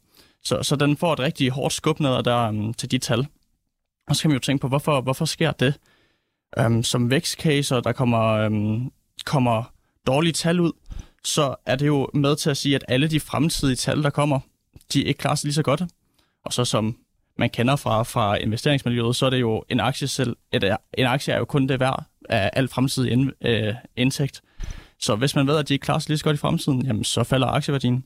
[0.44, 3.26] Så, så den får et rigtig hårdt skub ned der um, øhm, til de tal.
[4.08, 5.74] Og så kan man jo tænke på, hvorfor, hvorfor sker det?
[6.66, 8.92] Um, som vækstcaser, der kommer, um,
[9.24, 9.72] kommer
[10.06, 10.72] dårlige tal ud,
[11.24, 14.40] så er det jo med til at sige, at alle de fremtidige tal, der kommer,
[14.92, 15.82] de ikke klarer sig lige så godt.
[16.44, 16.96] Og så som
[17.40, 20.36] man kender fra, fra investeringsmiljøet, så er det jo en aktie selv.
[20.52, 24.40] Et, en aktie er jo kun det værd af al fremtidig ind, øh, indtægt.
[24.98, 27.04] Så hvis man ved, at de ikke klarer sig lige så godt i fremtiden, jamen,
[27.04, 28.04] så falder aktieværdien.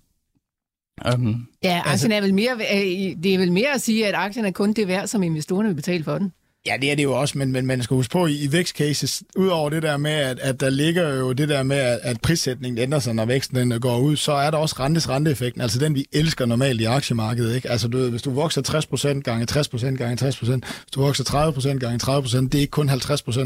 [1.15, 4.15] Um, ja, aktien altså, er vel mere, øh, det er vel mere at sige, at
[4.15, 6.33] aktien er kun det værd, som investorerne vil betale for den.
[6.67, 9.23] Ja, det er det jo også, men, men man skal huske på, i, i vækstcases,
[9.37, 12.83] udover det der med, at, at der ligger jo det der med, at, at prissætningen
[12.83, 15.95] ændrer sig, når væksten den går ud, så er der også rentes renteeffekten, altså den,
[15.95, 17.57] vi elsker normalt i aktiemarkedet.
[17.57, 17.71] Ikke?
[17.71, 18.63] Altså, du ved, hvis du vokser
[19.17, 20.61] 60% gange 60% gange 60%, hvis
[20.95, 23.41] du vokser 30% gange 30%, det er ikke kun 50%,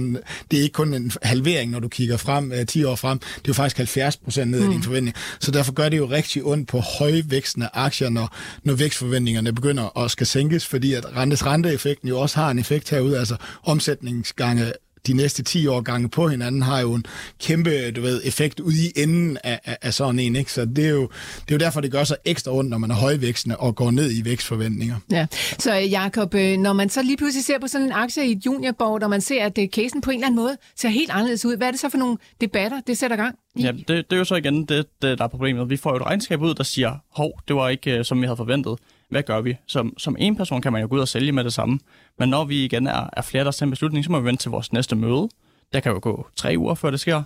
[0.51, 3.27] det er ikke kun en halvering, når du kigger frem, uh, 10 år frem, det
[3.37, 4.71] er jo faktisk 70% ned mm.
[4.71, 5.17] i din forventning.
[5.41, 10.11] Så derfor gør det jo rigtig ondt på højvækstende aktier, når, når vækstforventningerne begynder at
[10.11, 14.73] skal sænkes, fordi at rentes renteeffekten jo også har en effekt herude, altså omsætningsgange
[15.09, 17.05] de næste 10 år gange på hinanden, har jo en
[17.41, 20.37] kæmpe du ved, effekt ud i enden af, af, af sådan en.
[20.37, 20.53] Ikke?
[20.53, 21.03] Så det er, jo,
[21.35, 23.91] det er jo derfor, det gør sig ekstra ondt, når man er højvækstende og går
[23.91, 24.97] ned i vækstforventninger.
[25.11, 25.27] Ja,
[25.59, 28.47] så Jacob, øh, når man så lige pludselig ser på sådan en aktie i et
[28.47, 31.45] juniorborg, og man ser, at øh, casen på en eller anden måde ser helt anderledes
[31.45, 33.37] ud, hvad er det så for nogle debatter, det sætter gang?
[33.57, 33.63] I?
[33.63, 35.71] Ja, det, det er jo så igen det, det, der er problemet.
[35.71, 38.27] Vi får jo et regnskab ud, der siger, hov, det var ikke, øh, som vi
[38.27, 38.79] havde forventet
[39.11, 39.57] hvad gør vi?
[39.67, 41.79] Som, som en person kan man jo gå ud og sælge med det samme.
[42.19, 44.43] Men når vi igen er, er flere, der tager en beslutning, så må vi vente
[44.43, 45.29] til vores næste møde.
[45.73, 47.23] Der kan jo gå tre uger, før det sker.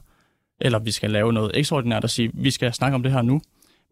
[0.61, 3.41] Eller vi skal lave noget ekstraordinært og sige, vi skal snakke om det her nu.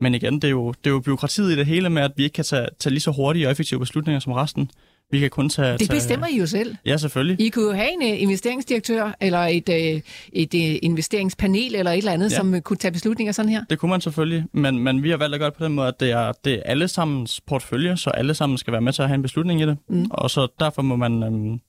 [0.00, 2.22] Men igen, det er jo, det er jo byråkratiet i det hele med, at vi
[2.24, 4.70] ikke kan tage, tage lige så hurtige og effektive beslutninger som resten.
[5.10, 5.78] Vi kan kun tage...
[5.78, 6.36] Det bestemmer tage...
[6.36, 6.76] I jo selv.
[6.84, 7.46] Ja, selvfølgelig.
[7.46, 10.00] I kunne jo have en uh, investeringsdirektør, eller et, uh,
[10.32, 12.36] et uh, investeringspanel, eller et eller andet, ja.
[12.36, 13.64] som kunne tage beslutninger sådan her.
[13.70, 15.88] Det kunne man selvfølgelig, men, men vi har valgt at gøre det på den måde,
[15.88, 19.02] at det er, det er alle sammens portfølje, så alle sammen skal være med til
[19.02, 19.78] at have en beslutning i det.
[19.88, 20.06] Mm.
[20.10, 21.22] Og så derfor må man...
[21.22, 21.60] Um,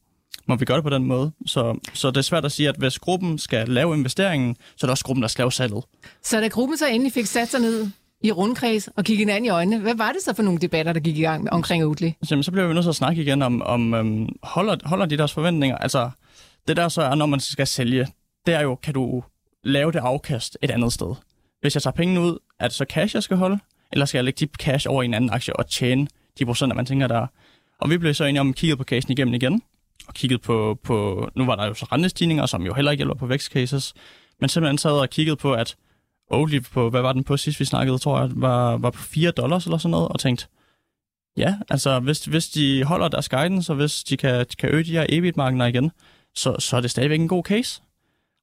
[0.48, 1.32] må vi gøre det på den måde.
[1.46, 4.88] Så, så det er svært at sige, at hvis gruppen skal lave investeringen, så er
[4.88, 5.84] det også gruppen, der skal lave salget.
[6.24, 7.88] Så da gruppen så endelig fik sat sig ned
[8.24, 9.80] i rundkreds og kigge hinanden i øjnene.
[9.80, 12.10] Hvad var det så for nogle debatter, der gik i gang omkring Oatly?
[12.32, 15.18] Jamen, så bliver vi nødt til at snakke igen om, om øhm, holder, holder de
[15.18, 15.78] deres forventninger?
[15.78, 16.10] Altså,
[16.68, 18.08] det der så er, når man skal sælge,
[18.46, 19.24] det er jo, kan du
[19.64, 21.16] lave det afkast et andet sted?
[21.62, 23.60] Hvis jeg tager pengene ud, er det så cash, jeg skal holde?
[23.92, 26.08] Eller skal jeg lægge de cash over i en anden aktie og tjene
[26.40, 27.28] de procenter, man tænker der?
[27.82, 29.62] Og vi blev så enige om at kigge på casen igennem igen,
[30.08, 33.16] og kigget på, på, nu var der jo så rentestigninger, som jo heller ikke hjælper
[33.16, 33.94] på vækstcases,
[34.40, 35.76] men simpelthen sad og kigget på, at
[36.32, 39.32] Oatly på, hvad var den på sidst vi snakkede, tror jeg, var, var på 4
[39.32, 40.48] dollars eller sådan noget, og tænkte,
[41.38, 44.92] ja, altså hvis, hvis de holder deres guidance, og hvis de kan, kan øge de
[44.92, 45.92] her EBIT-markener igen,
[46.36, 47.82] så, så er det stadigvæk en god case.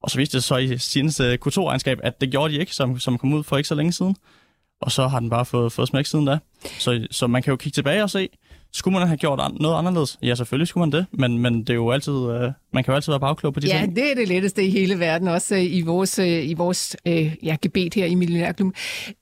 [0.03, 2.99] Og så viste det så i seneste øh, Q2-regnskab, at det gjorde de ikke, som,
[2.99, 4.15] som kom ud for ikke så længe siden.
[4.81, 6.39] Og så har den bare fået, fået smæk siden da.
[6.79, 8.29] Så, så man kan jo kigge tilbage og se,
[8.73, 10.17] skulle man have gjort noget anderledes?
[10.23, 12.95] Ja, selvfølgelig skulle man det, men, men det er jo altid, øh, man kan jo
[12.95, 13.97] altid være bagklog på de ja, ting.
[13.97, 16.97] Ja, det er det letteste i hele verden, også øh, i vores, øh, i vores
[17.05, 18.73] øh, ja, gebet her i Millionærklubben.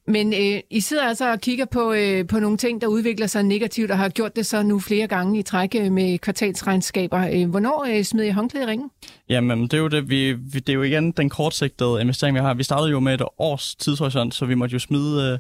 [0.08, 3.44] Men øh, I sidder altså og kigger på, øh, på nogle ting, der udvikler sig
[3.44, 7.30] negativt, og har gjort det så nu flere gange i træk øh, med kvartalsregnskaber.
[7.34, 8.90] Øh, hvornår øh, smed I håndklæde i ringen?
[9.30, 12.42] Jamen, det er jo det, vi, vi, det er jo igen den kortsigtede investering, vi
[12.42, 12.54] har.
[12.54, 15.40] Vi startede jo med et års tidshorisont, så vi måtte jo smide øh,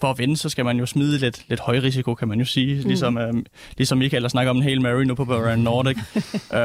[0.00, 2.44] for at vinde, så skal man jo smide lidt, lidt høj risiko, kan man jo
[2.44, 2.82] sige.
[2.82, 2.88] Mm.
[2.88, 5.96] Ligesom, øhm, ligesom Michael har snakket om en hel Mary nu på Bavarian Nordic.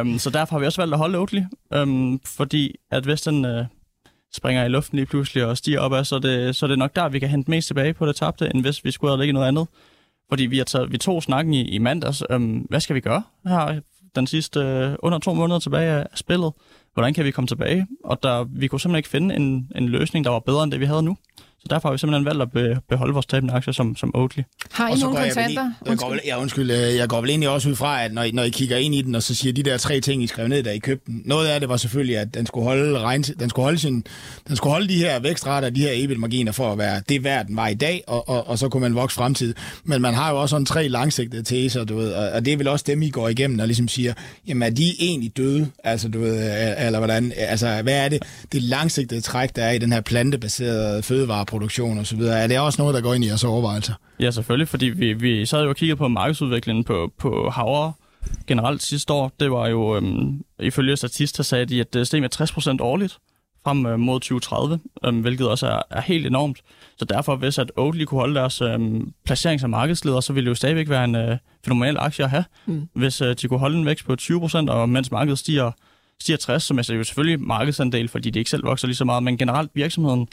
[0.01, 1.41] um, så derfor har vi også valgt at holde Oatly,
[1.75, 3.65] um, fordi at hvis den uh,
[4.33, 6.95] springer i luften lige pludselig og stiger opad, så er det, så er det nok
[6.95, 9.33] der, vi kan hente mest tilbage på det tabte, end hvis vi skulle have ligget
[9.33, 9.67] noget andet.
[10.29, 12.23] Fordi vi, har taget, vi tog snakken i, i mandags.
[12.29, 13.79] Um, hvad skal vi gøre her
[14.15, 16.53] den sidste uh, under to måneder tilbage af spillet?
[16.93, 17.87] Hvordan kan vi komme tilbage?
[18.03, 20.79] Og der, vi kunne simpelthen ikke finde en, en løsning, der var bedre end det,
[20.79, 21.17] vi havde nu.
[21.61, 24.41] Så derfor har vi simpelthen valgt at be, beholde vores tabende aktier som, som Oatly.
[24.71, 25.71] Har I nogle går jeg vel kontanter?
[25.85, 28.13] i- Jeg går, vel, ja, undskyld, øh, jeg går vel egentlig også ud fra, at
[28.13, 30.23] når, I- når I kigger ind i den, og så siger de der tre ting,
[30.23, 31.21] I skrev ned, da I købte den.
[31.25, 34.03] Noget af det var selvfølgelig, at den skulle holde, regn, den skulle holde, sin,
[34.47, 37.55] den skulle holde de her vækstrater, de her EBIT-marginer for at være det værd, den
[37.55, 39.53] var i dag, og, og, og så kunne man vokse fremtid.
[39.83, 42.57] Men man har jo også sådan tre langsigtede teser, du ved, og, og det er
[42.57, 44.13] vel også dem, I går igennem og ligesom siger,
[44.47, 45.67] jamen er de egentlig døde?
[45.83, 46.37] Altså, du ved,
[46.79, 50.01] øh, eller hvordan, altså, hvad er det, det langsigtede træk, der er i den her
[50.01, 51.03] plantebaserede
[51.51, 52.39] fødevareproduktion og så videre?
[52.39, 53.93] Er det også noget, der går ind i jeres overvejelser?
[54.19, 57.93] Ja, selvfølgelig, fordi vi, vi sad jo og kiggede på markedsudviklingen på, på havre
[58.47, 59.31] generelt sidste år.
[59.39, 63.17] Det var jo, øhm, ifølge Statista sagde de, at det steg med 60% årligt
[63.63, 66.57] frem øh, mod 2030, øhm, hvilket også er, er helt enormt.
[66.97, 70.49] Så derfor, hvis at Oatly kunne holde deres øhm, placering som markedsleder, så ville det
[70.49, 72.45] jo stadigvæk være en øh, fænomenal aktie at have.
[72.65, 72.87] Mm.
[72.93, 75.71] Hvis øh, de kunne holde en vækst på 20%, og mens markedet stiger,
[76.21, 79.23] stiger 60, så er jo selvfølgelig markedsandel, fordi de ikke selv vokser lige så meget,
[79.23, 80.27] men generelt virksomheden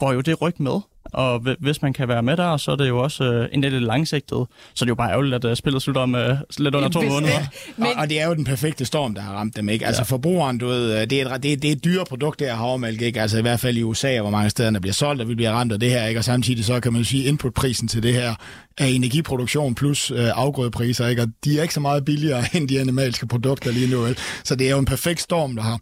[0.00, 0.80] får jo det ryg med.
[1.12, 3.60] Og hvi- hvis man kan være med der, så er det jo også øh, en
[3.60, 4.46] lidt langsigtet.
[4.74, 7.00] Så det er jo bare ærgerligt, at øh, spillet slutter om øh, lidt under to
[7.02, 7.38] måneder.
[7.76, 9.86] Men- Og, og det er jo den perfekte storm, der har ramt dem, ikke?
[9.86, 10.04] Altså ja.
[10.04, 12.46] forbrugeren, du ved, øh, det er, et, det, er, det er et dyre produkt, det
[12.46, 13.20] her havremælk, ikke?
[13.20, 15.50] Altså i hvert fald i USA, hvor mange steder der bliver solgt, og vi bliver
[15.52, 16.20] ramt af det her, ikke?
[16.20, 18.34] Og samtidig så kan man jo sige, inputprisen til det her
[18.78, 21.22] er energiproduktion plus øh, afgrødepriser, ikke?
[21.22, 24.18] Og de er ikke så meget billigere end de animalske produkter lige nu, vel?
[24.44, 25.78] Så det er jo en perfekt storm, der har,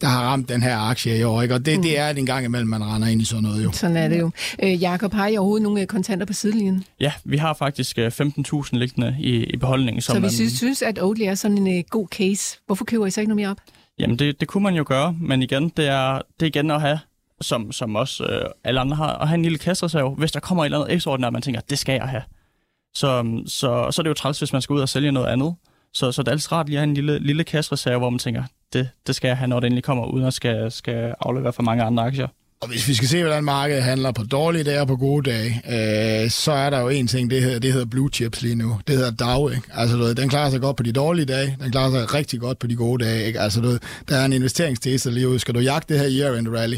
[0.00, 1.54] der har ramt den her aktie i år, ikke?
[1.54, 1.82] Og det, mm.
[1.82, 3.72] det er det en gang imellem, man render ind i sådan noget, jo.
[3.72, 4.30] Sådan er det jo.
[4.62, 6.84] Øh, Jakob, har I overhovedet nogle øh, kontanter på sidelinjen?
[7.00, 10.00] Ja, vi har faktisk øh, 15.000 liggende i, i beholdningen.
[10.00, 12.84] Som Så man, hvis I synes, at Oatly er sådan en øh, god case, hvorfor
[12.84, 13.58] køber I så ikke noget mere op?
[13.98, 16.80] Jamen, det, det kunne man jo gøre, men igen, det er, det er igen at
[16.80, 16.98] have,
[17.40, 20.64] som, som også øh, alle andre har, at have en lille kassereserve, hvis der kommer
[20.64, 22.22] et eller andet ekstraordinært, man tænker, det skal jeg have.
[22.94, 25.54] Så, så, så er det jo træls, hvis man skal ud og sælge noget andet.
[25.94, 28.18] Så, så det er altid rart lige at have en lille, lille kassereserve, hvor man
[28.18, 31.52] tænker, det, det skal jeg have, når det endelig kommer, uden at skal, skal aflevere
[31.52, 32.26] for mange andre aktier.
[32.60, 35.62] Og hvis vi skal se, hvordan markedet handler på dårlige dage og på gode dage,
[35.68, 38.80] øh, så er der jo en ting, det hedder, det hedder blue chips lige nu.
[38.86, 39.62] Det hedder DAO, ikke?
[39.74, 42.40] Altså, du ved, den klarer sig godt på de dårlige dage, den klarer sig rigtig
[42.40, 43.40] godt på de gode dage, ikke?
[43.40, 45.38] Altså, du ved, der er en investeringstese lige ud.
[45.38, 46.76] Skal du jagte det her year-end rally,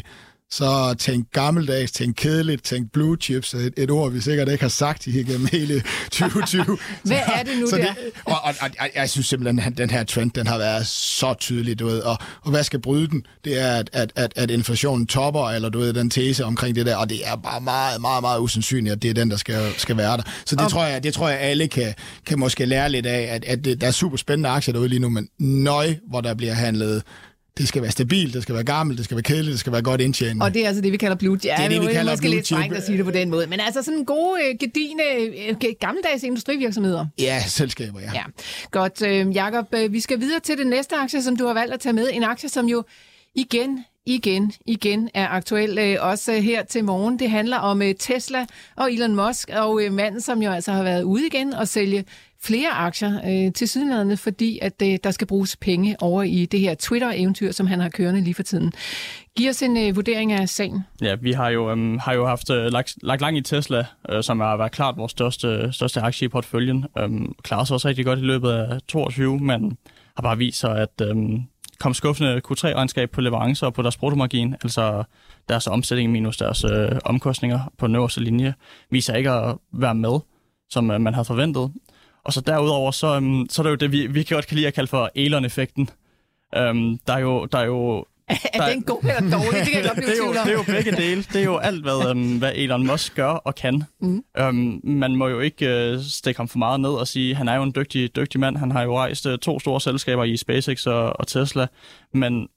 [0.50, 4.68] så tænk gammeldags, tænk kedeligt, tænk blue chips, et, et ord, vi sikkert ikke har
[4.68, 6.64] sagt igennem hele 2020.
[7.04, 7.94] Hvad er det nu så der?
[8.24, 11.34] og, og, og, og jeg synes simpelthen, at den her trend, den har været så
[11.40, 13.26] tydelig, du ved, og, og hvad skal bryde den?
[13.44, 16.86] Det er, at, at, at, at inflationen topper, eller du ved, den tese omkring det
[16.86, 19.72] der, og det er bare meget, meget, meget usandsynligt, at det er den, der skal,
[19.76, 20.22] skal være der.
[20.46, 21.94] Så det, Og- tror jeg, det tror jeg, alle kan,
[22.26, 24.98] kan måske lære lidt af, at, at det, der er super spændende aktier derude lige
[25.00, 27.02] nu, men nøj, hvor der bliver handlet
[27.58, 29.82] det skal være stabilt, det skal være gammelt, det skal være kedeligt, det skal være
[29.82, 30.42] godt indtjent.
[30.42, 31.50] Og det er altså det, vi kalder blue chip.
[31.58, 33.46] Ja, det, vi er kalder måske blue lidt at sige det på den måde.
[33.46, 35.04] Men altså sådan gode, øh, gedigende,
[35.48, 37.06] øh, gammeldags industrivirksomheder.
[37.18, 38.10] Ja, selskaber, ja.
[38.14, 38.22] Ja,
[38.70, 39.02] godt.
[39.02, 41.92] Øh, Jakob, vi skal videre til den næste aktie, som du har valgt at tage
[41.92, 42.08] med.
[42.12, 42.84] En aktie, som jo
[43.34, 47.18] igen, igen, igen er aktuel, øh, også her til morgen.
[47.18, 48.46] Det handler om øh, Tesla
[48.76, 52.04] og Elon Musk, og øh, manden, som jo altså har været ude igen og sælge
[52.42, 56.60] flere aktier øh, til sydenlandene, fordi at øh, der skal bruges penge over i det
[56.60, 58.72] her Twitter-eventyr, som han har kørende lige for tiden.
[59.36, 60.80] Giv os en øh, vurdering af sagen.
[61.02, 64.22] Ja, vi har jo, øh, har jo haft øh, lagt, lagt lang i Tesla, øh,
[64.22, 66.86] som har været klart vores største, største aktie i porteføljen.
[66.98, 67.10] Øh,
[67.42, 69.76] klarer sig også rigtig godt i løbet af 22, men
[70.16, 71.16] har bare vist sig, at øh,
[71.80, 75.04] kom skuffende Q3-regnskab på leverancer og på deres bruttomargin, altså
[75.48, 78.54] deres omsætning minus deres øh, omkostninger på den øverste linje,
[78.90, 80.18] viser ikke at være med,
[80.70, 81.72] som øh, man havde forventet.
[82.24, 84.66] Og så derudover, så, øhm, så er der jo det, vi, vi godt kan lide
[84.66, 85.90] at kalde for Elon-effekten.
[86.56, 88.04] Øhm, der er jo, der er jo
[88.54, 89.60] Er den god eller dårlig?
[89.60, 91.22] Det kan jeg godt blive det, er jo, det er jo begge dele.
[91.22, 93.84] Det er jo alt, hvad, um, hvad Elon Musk gør og kan.
[94.00, 94.24] Mm.
[94.40, 97.54] Um, man må jo ikke uh, stikke ham for meget ned og sige, han er
[97.54, 98.56] jo en dygtig, dygtig mand.
[98.56, 101.66] Han har jo rejst uh, to store selskaber i SpaceX og, og Tesla.
[102.14, 102.48] Men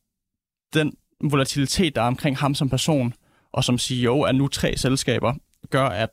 [0.74, 0.94] den
[1.24, 3.14] volatilitet, der er omkring ham som person
[3.54, 5.34] og som CEO af nu tre selskaber,
[5.70, 6.10] gør, at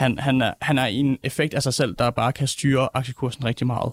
[0.00, 3.44] han, han, er, han er en effekt af sig selv, der bare kan styre aktiekursen
[3.44, 3.92] rigtig meget.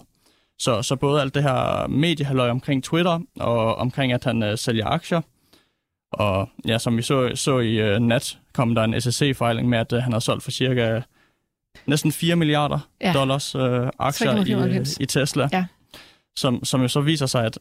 [0.58, 4.86] Så, så både alt det her mediehalløj omkring Twitter, og omkring, at han øh, sælger
[4.86, 5.20] aktier,
[6.12, 9.92] og ja, som vi så, så i øh, nat, kom der en SEC-fejling med, at
[9.92, 11.00] øh, han har solgt for cirka
[11.86, 13.12] næsten 4 milliarder Ja.
[13.12, 14.96] dollars øh, aktier i, øh, 3,95.
[15.00, 15.48] i Tesla.
[15.52, 15.64] Ja.
[16.36, 17.58] Som, som jo så viser sig, at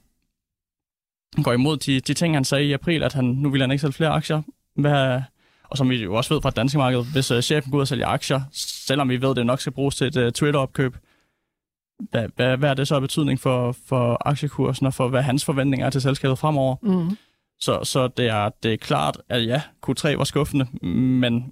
[1.44, 3.82] går imod de, de ting, han sagde i april, at han nu vil han ikke
[3.82, 4.42] sælge flere aktier.
[4.76, 5.22] Hvad,
[5.70, 7.88] og som vi jo også ved fra danske marked, hvis uh, chefen går ud og
[7.88, 10.96] sælger aktier, selvom vi ved, at det nok skal bruges til et uh, Twitter-opkøb,
[12.12, 15.46] hvad, hvad, hvad er det så af betydning for, for aktiekursen og for, hvad hans
[15.46, 16.76] forventninger er til selskabet fremover?
[16.84, 17.18] Mm.
[17.60, 21.52] Så, så det, er, det er klart, at ja, Q3 var skuffende, men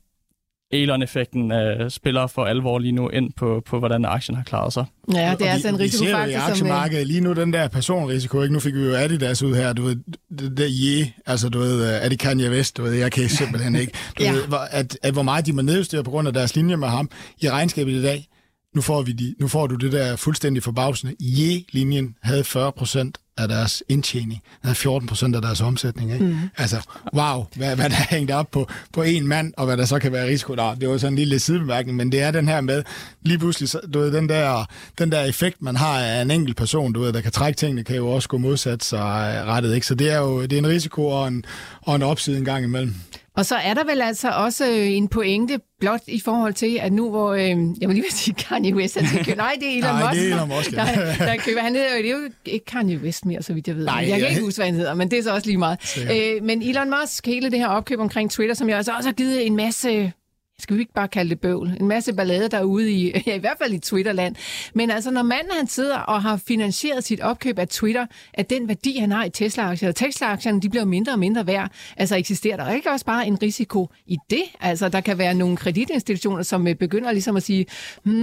[0.84, 4.86] Elon-effekten øh, spiller for alvor lige nu ind på, på, hvordan aktien har klaret sig.
[5.14, 6.42] Ja, det er altså en vi, vi ser i som...
[6.42, 8.54] øh, aktiemarkedet lige nu, den der personrisiko, ikke?
[8.54, 9.96] Nu fik vi jo Adidas ud her, du ved,
[10.40, 13.76] det der je, altså du ved, er det Kanye West, du ved, jeg kan simpelthen
[13.76, 13.94] ikke.
[14.20, 14.32] Du Ja.
[14.32, 17.10] ved, at, at, hvor meget de må nedstyre på grund af deres linje med ham
[17.42, 18.28] i regnskabet i dag.
[18.76, 21.16] Nu får, vi de, nu får du det der fuldstændig forbavsende.
[21.20, 24.42] Je-linjen havde 40 procent af deres indtjening.
[24.62, 26.14] Den havde 14 procent af deres omsætning.
[26.14, 26.26] Ikke?
[26.26, 26.38] Mm.
[26.58, 26.82] Altså,
[27.14, 30.00] wow, hvad, hvad der er hængt op på, på en mand, og hvad der så
[30.00, 30.56] kan være risiko.
[30.56, 32.84] Nå, det var sådan en lille sidebemærkning, men det er den her med,
[33.22, 34.66] lige pludselig, så, du ved, den der,
[34.98, 37.84] den der effekt, man har af en enkelt person, du ved, der kan trække tingene,
[37.84, 39.76] kan jo også gå modsat sig rettet.
[39.76, 39.88] Ikke?
[39.88, 41.46] Så det er jo det er en risiko og en,
[41.82, 42.96] og en opside en gang imellem.
[43.38, 46.94] Og så er der vel altså også øh, en pointe blot i forhold til, at
[46.94, 47.40] nu hvor, øh,
[47.82, 50.22] jeg vil lige sige Kanye West, han skal købe, nej, det er Elon Nej, Musk.
[50.22, 50.78] det er Elon Musk, ja.
[50.78, 53.68] der, der køber, han hedder jo, det er jo ikke Kanye West mere, så vidt
[53.68, 53.86] jeg ved.
[53.86, 55.58] Nej, jeg kan ja, ikke huske, hvad han hedder, men det er så også lige
[55.58, 55.98] meget.
[56.12, 59.14] Øh, men Elon Musk, hele det her opkøb omkring Twitter, som jeg altså også har
[59.14, 60.12] givet en masse
[60.60, 63.58] skal vi ikke bare kalde det bøvl, en masse ballade derude i, ja, i hvert
[63.62, 64.36] fald i Twitterland.
[64.74, 68.68] Men altså, når manden han sidder og har finansieret sit opkøb af Twitter, at den
[68.68, 72.58] værdi, han har i Tesla-aktier, og Tesla-aktierne, de bliver mindre og mindre værd, altså eksisterer
[72.58, 74.44] der ikke også bare en risiko i det?
[74.62, 77.66] Altså, der kan være nogle kreditinstitutioner, som øh, begynder ligesom at sige,
[78.04, 78.14] hmm,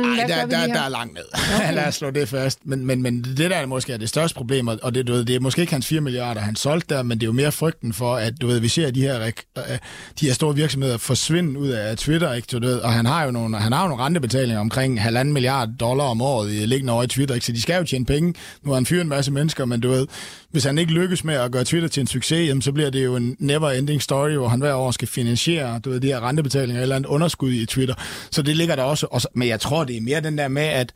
[0.00, 1.24] hvad der, der, der er langt ned.
[1.56, 1.74] Okay.
[1.78, 2.66] Lad os slå det fast.
[2.66, 5.24] Men, men, men det der er måske er det største problem, og det, du ved,
[5.24, 7.52] det er måske ikke hans 4 milliarder, han solgte der, men det er jo mere
[7.52, 9.32] frygten for, at du ved, vi ser de her, øh,
[10.20, 13.30] de her store virksomheder forsvinde ud af Twitter, ikke, du ved, og han har jo
[13.30, 17.02] nogle, han har jo nogle rentebetalinger omkring halvanden milliard dollar om året i liggende over
[17.02, 18.34] i Twitter, ikke, så de skal jo tjene penge.
[18.62, 20.06] Nu har han fyret en masse mennesker, men du ved,
[20.50, 23.04] hvis han ikke lykkes med at gøre Twitter til en succes, jamen, så bliver det
[23.04, 26.82] jo en never-ending story, hvor han hver år skal finansiere du ved, de her rentebetalinger
[26.82, 27.94] eller et underskud i Twitter.
[28.30, 29.28] Så det ligger der også, også.
[29.34, 30.92] Men jeg tror, det er mere den der med, at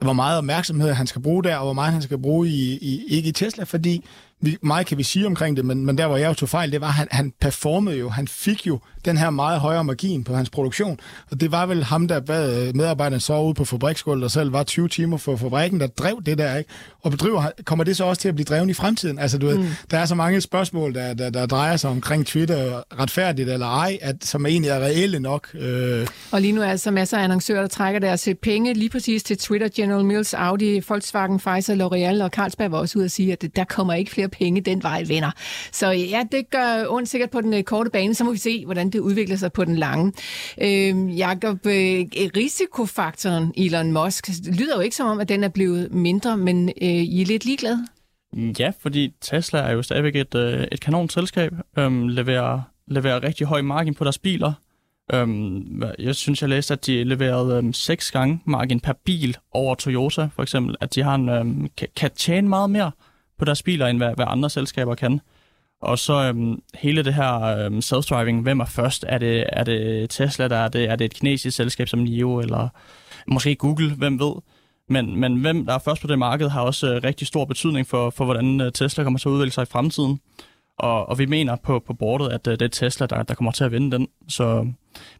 [0.00, 3.04] hvor meget opmærksomhed han skal bruge der, og hvor meget han skal bruge i, i
[3.08, 4.04] ikke i Tesla, fordi
[4.40, 6.72] vi, meget kan vi sige omkring det, men, men der, hvor jeg jo tog fejl,
[6.72, 10.24] det var, at han, han performede jo, han fik jo den her meget højere margin
[10.24, 10.98] på hans produktion,
[11.30, 14.62] og det var vel ham, der bad medarbejderne så ude på fabriksgulvet, der selv var
[14.62, 16.70] 20 timer for fabrikken, der drev det der, ikke?
[17.00, 19.18] Og bedriver, kommer det så også til at blive drevet i fremtiden?
[19.18, 19.66] Altså, du ved, mm.
[19.90, 23.98] der er så mange spørgsmål, der, der, der drejer sig omkring Twitter, retfærdigt eller ej,
[24.02, 25.48] at, som egentlig er reelle nok.
[25.54, 28.90] Øh, Og lige nu er altså masser af annoncører, der trækker deres øh, penge lige
[28.90, 33.10] præcis til Twitter, General Mills, Audi, Volkswagen, Pfizer, L'Oreal og Carlsberg var også ud at
[33.10, 35.30] sige, at der kommer ikke flere penge den vej, venner.
[35.72, 38.64] Så ja, det gør ondt sikkert på den øh, korte bane, så må vi se,
[38.64, 40.12] hvordan det udvikler sig på den lange.
[40.62, 42.04] Øh, Jakob, øh,
[42.36, 44.28] risikofaktoren Elon Musk
[44.58, 47.44] lyder jo ikke som om, at den er blevet mindre, men øh, I er lidt
[47.44, 47.86] ligeglade.
[48.58, 53.62] Ja, fordi Tesla er jo stadigvæk et, øh, et kanonselskab, øhm, leverer, leverer rigtig høj
[53.62, 54.52] margin på deres biler.
[55.14, 59.74] Øhm, jeg synes, jeg læste, at de leverede øhm, seks gange margin per bil over
[59.74, 60.76] Toyota, for eksempel.
[60.80, 62.90] At de har en, øhm, kan, kan tjene meget mere
[63.38, 65.20] på deres biler, end hvad, hvad andre selskaber kan.
[65.82, 69.04] Og så øhm, hele det her øhm, self-driving, hvem er først?
[69.08, 70.84] Er det, er det Tesla, der er det?
[70.84, 72.68] Er det et kinesisk selskab som NIO, eller
[73.26, 74.32] måske Google, hvem ved?
[74.88, 77.86] Men, men hvem der er først på det marked, har også øh, rigtig stor betydning
[77.86, 80.20] for, for hvordan øh, Tesla kommer til at udvikle sig i fremtiden.
[80.78, 83.52] Og, og vi mener på, på bordet, at øh, det er Tesla, der, der kommer
[83.52, 84.08] til at vinde den.
[84.28, 84.66] Så,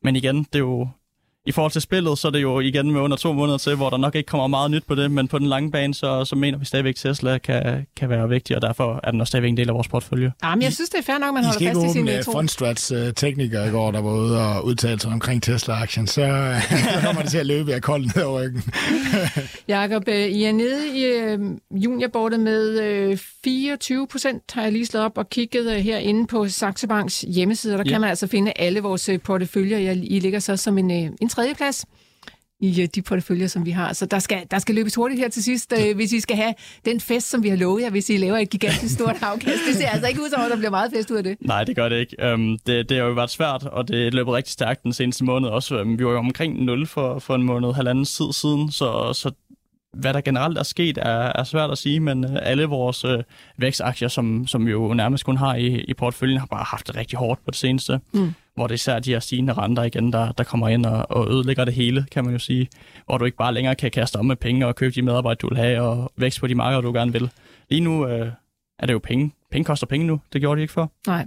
[0.03, 0.89] men igen, det er jo...
[1.47, 3.91] I forhold til spillet, så er det jo igen med under to måneder til, hvor
[3.91, 6.37] der nok ikke kommer meget nyt på det, men på den lange bane, så, så
[6.37, 9.49] mener vi stadigvæk, at Tesla kan, kan være vigtig, og derfor er den også stadigvæk
[9.51, 10.33] en del af vores portfølje.
[10.45, 12.23] Jamen, jeg synes, det er fair nok, at man I holder fast i sin åbne
[12.23, 12.33] tro.
[12.33, 16.15] Fundstrats uh, teknikere i går, der var ude og udtale sig omkring Tesla-aktien, så,
[16.95, 18.63] så kommer det til at løbe af koldt ned over ryggen.
[19.69, 21.39] Jakob, øh, I er nede i øh,
[21.71, 26.49] juniorbordet med øh, 24 procent, har jeg lige slået op og kigget øh, herinde på
[26.49, 27.73] Saxo Banks hjemmeside.
[27.73, 27.91] Der Ja.
[27.91, 29.79] kan man altså finde alle vores øh, porteføljer.
[29.79, 31.87] Jeg- I ligger så som en, øh, en tredje plads
[32.61, 33.93] i øh, de porteføljer, som vi har.
[33.93, 36.55] Så der skal, der skal løbes hurtigt her til sidst, øh, hvis I skal have
[36.85, 39.59] den fest, som vi har lovet jer, hvis I laver et gigantisk stort afkast.
[39.69, 41.37] Det ser altså ikke ud som om, der bliver meget fest ud af det.
[41.41, 42.33] Nej, det gør det ikke.
[42.35, 45.49] Um, det, det har jo været svært, og det løber rigtig stærkt den seneste måned
[45.49, 45.81] også.
[45.81, 49.31] Um, vi var jo omkring 0 for, for en måned, halvanden tid siden, så, så
[49.93, 53.21] hvad der generelt er sket, er, er svært at sige, men uh, alle vores uh,
[53.57, 56.97] vækstaktier, som, som vi jo nærmest kun har i, i portføljen, har bare haft det
[56.97, 58.01] rigtig hårdt på det seneste.
[58.13, 58.35] Mm.
[58.57, 61.31] Hvor det er især de her stigende renter igen, der, der kommer ind og, og
[61.33, 62.69] ødelægger det hele, kan man jo sige.
[63.07, 65.49] Hvor du ikke bare længere kan kaste om med penge og købe de medarbejdere, du
[65.49, 67.31] vil have, og vækst på de markeder, du gerne vil.
[67.71, 68.33] Lige nu øh,
[68.79, 69.33] er det jo penge.
[69.51, 70.21] Penge koster penge nu.
[70.33, 70.87] Det gjorde de ikke før.
[71.07, 71.27] Nej.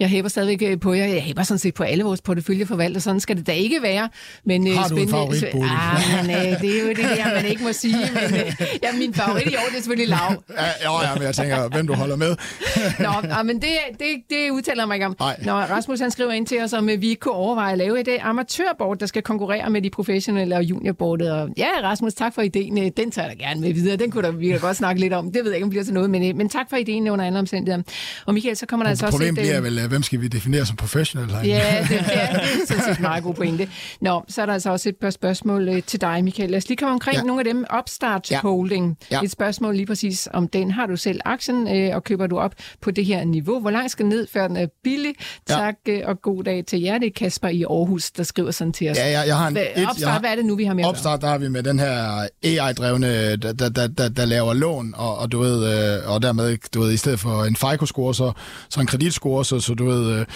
[0.00, 1.04] Jeg hæber stadigvæk øh, på jer.
[1.06, 3.00] Jeg hæber sådan set på alle vores porteføljeforvaltere.
[3.00, 4.08] Sådan skal det da ikke være.
[4.44, 5.70] Men, øh, Har du en spændende- favoritbolig?
[5.72, 7.96] Ah, men, øh, det er jo det der, man ikke må sige.
[8.14, 8.52] Men øh,
[8.82, 10.42] ja, min favorit i år, det er selvfølgelig lav.
[10.56, 12.36] Ja, jo, ja, men jeg tænker, hvem du holder med.
[13.04, 15.16] Nå, ah, men det, det, det udtaler mig ikke om.
[15.20, 15.36] Nej.
[15.44, 18.08] Nå, Rasmus han skriver ind til os, om øh, vi kunne overveje at lave et
[18.08, 21.30] øh, amatørbord, der skal konkurrere med de professionelle og juniorbordet.
[21.32, 22.78] Og ja, Rasmus, tak for ideen.
[22.78, 23.96] Øh, Den tager jeg da gerne med videre.
[23.96, 25.32] Den kunne da, vi da godt snakke lidt om.
[25.32, 27.08] Det ved jeg ikke, om det bliver til noget, men, øh, men tak for ideen
[27.08, 27.82] under andre omstændigheder.
[28.26, 29.47] Og Michael, så kommer der altså også et...
[29.48, 29.64] mere Øhm.
[29.64, 31.48] vel, øh, hvem skal vi definere som professionel herinde?
[31.48, 33.68] Ja, det, det, er, det er sådan set meget god pointe.
[34.00, 36.50] Nå, så er der altså også et par spørgsmål øh, til dig, Michael.
[36.50, 37.20] Lad os lige komme omkring ja.
[37.20, 37.26] Ja.
[37.26, 37.64] nogle af dem.
[37.78, 38.40] Upstart Ja.
[38.40, 38.98] Holding.
[39.10, 39.20] Ja.
[39.22, 40.70] Et spørgsmål lige præcis om den.
[40.70, 43.60] Har du selv aktien, øh, og køber du op på det her niveau?
[43.60, 45.14] Hvor langt skal ned, før den er billig?
[45.48, 45.54] Ja.
[45.54, 46.98] Tak, øh, og god dag til jer.
[46.98, 48.96] Det er Kasper i Aarhus, der skriver sådan til os.
[48.96, 50.74] Ja, jeg, jeg har en, et, jeg opstart, har, hvad er det nu, vi har
[50.74, 50.84] med?
[50.84, 54.94] Opstart, der har vi med den her AI-drevne, der, der, der, der, der laver lån,
[54.96, 58.32] og, og du ved, øh, og dermed, du ved, i stedet for en FICO-score, så,
[58.70, 60.26] så en kreditscore, så, så du ved, øh,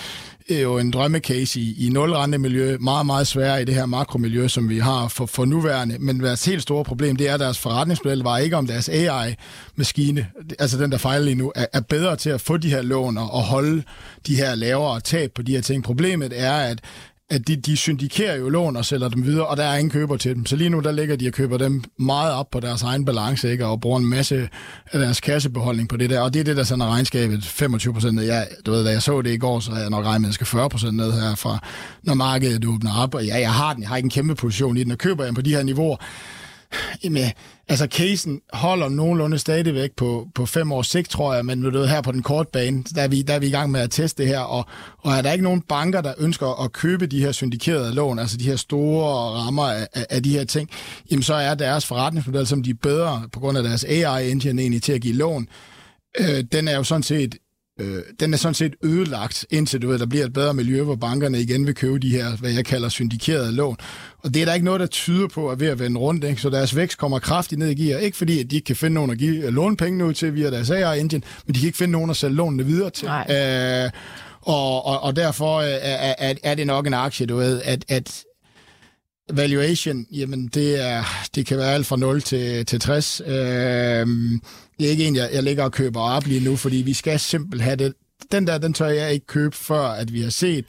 [0.49, 4.69] er jo en drømmecase i, i nulrentemiljø, meget, meget sværere i det her makromiljø, som
[4.69, 5.97] vi har for, for nuværende.
[5.99, 10.27] Men deres helt store problem, det er, at deres forretningsmodel var ikke om deres AI-maskine,
[10.59, 13.19] altså den, der fejler lige nu, er, er bedre til at få de her lån
[13.19, 13.83] og, og holde
[14.27, 15.85] de her lavere tab på de her ting.
[15.85, 16.79] Problemet er, at
[17.33, 20.17] at de, de syndikerer jo lån og sælger dem videre, og der er ingen køber
[20.17, 20.47] til dem.
[20.47, 23.51] Så lige nu, der ligger de og køber dem meget op på deres egen balance,
[23.51, 23.67] ikke?
[23.67, 24.49] og bruger en masse
[24.93, 26.21] af deres kassebeholdning på det der.
[26.21, 28.25] Og det er det, der sender regnskabet 25 procent ned.
[28.25, 30.29] Jeg, du ved, da jeg så det i går, så havde jeg nok regnet med,
[30.29, 31.59] at jeg skal 40 procent ned herfra,
[32.03, 33.15] når markedet åbner op.
[33.15, 33.83] Og ja, jeg har den.
[33.83, 35.97] Jeg har ikke en kæmpe position i den, og køber jeg på de her niveauer.
[37.05, 37.31] Jamen,
[37.69, 41.89] altså casen holder nogenlunde stadigvæk på, på fem års sigt, tror jeg, men du ved,
[41.89, 43.91] her på den korte bane, der er, vi, der er vi i gang med at
[43.91, 44.67] teste det her, og,
[44.99, 48.37] og er der ikke nogen banker, der ønsker at købe de her syndikerede lån, altså
[48.37, 50.71] de her store rammer af, af, af de her ting,
[51.11, 54.83] jamen så er deres forretningsmodel, som de er bedre på grund af deres AI-engine egentlig
[54.83, 55.49] til at give lån,
[56.21, 57.35] øh, den er jo sådan set
[57.83, 60.95] øh, den er sådan set ødelagt, indtil du ved, der bliver et bedre miljø, hvor
[60.95, 63.77] bankerne igen vil købe de her, hvad jeg kalder syndikerede lån.
[64.19, 66.25] Og det er der ikke noget, der tyder på at ved at vende rundt.
[66.25, 66.41] Ikke?
[66.41, 67.99] Så deres vækst kommer kraftigt ned i gear.
[67.99, 70.51] Ikke fordi, at de ikke kan finde nogen at give øh, lånepengene ud til via
[70.51, 73.09] deres AI-engine, men de kan ikke finde nogen at sælge lånene videre til.
[73.09, 73.85] Nej.
[73.85, 73.91] Øh,
[74.43, 77.85] og, og, og derfor øh, er, er, er det nok en aktie, du ved, at,
[77.89, 78.25] at
[79.33, 81.05] valuation, jamen det, er,
[81.35, 83.21] det kan være alt fra 0 til, til 60.
[83.27, 84.07] Øh,
[84.83, 87.21] det er ikke en, jeg, jeg ligger og køber op lige nu, fordi vi skal
[87.21, 87.95] simpelthen have det.
[88.33, 90.65] Den der, den tør jeg ikke købe, før at vi har set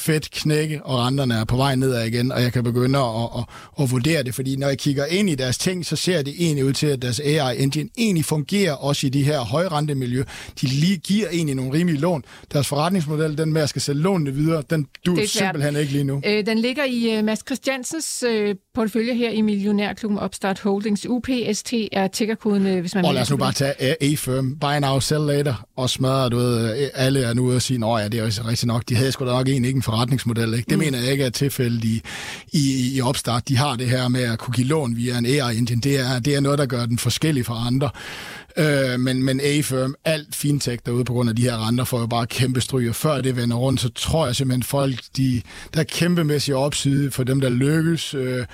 [0.00, 3.28] fedt knække, og renterne er på vej nedad igen, og jeg kan begynde at, at,
[3.38, 3.44] at,
[3.80, 6.64] at vurdere det, fordi når jeg kigger ind i deres ting, så ser det egentlig
[6.64, 10.24] ud til, at deres AI-engine egentlig fungerer også i de her højrentemiljø.
[10.60, 12.24] De lige giver egentlig nogle rimelige lån.
[12.52, 16.22] Deres forretningsmodel, den med at skal sælge lånene videre, den du simpelthen ikke lige nu.
[16.26, 21.06] Øh, den ligger i uh, Mads Christiansens uh, portefølje her i Millionærklubben Upstart Holdings.
[21.08, 23.04] UPST er tickerkoden, uh, hvis man...
[23.04, 26.82] Og lad os nu bare tage A-firm, buy now, sell later, og smadre, du ved,
[26.82, 28.96] øh, alle er nu ude og sige, at ja, det er jo rigtigt nok, de
[28.96, 30.70] havde sgu da nok egentlig ikke en forretningsmodel, ikke?
[30.70, 30.84] Det mm.
[30.84, 32.02] mener jeg ikke er tilfældet i,
[32.52, 33.48] i, i opstart.
[33.48, 36.34] De har det her med at kunne give lån via en AI-engine, det er, det
[36.34, 37.90] er noget, der gør den forskellig fra andre.
[38.56, 42.06] Øh, men, men A-firm, alt fintech derude på grund af de her renter, får jo
[42.06, 45.42] bare kæmpe stryg, og før det vender rundt, så tror jeg simpelthen folk, de,
[45.74, 48.46] der er kæmpemæssig opside for dem, der lykkes, øh,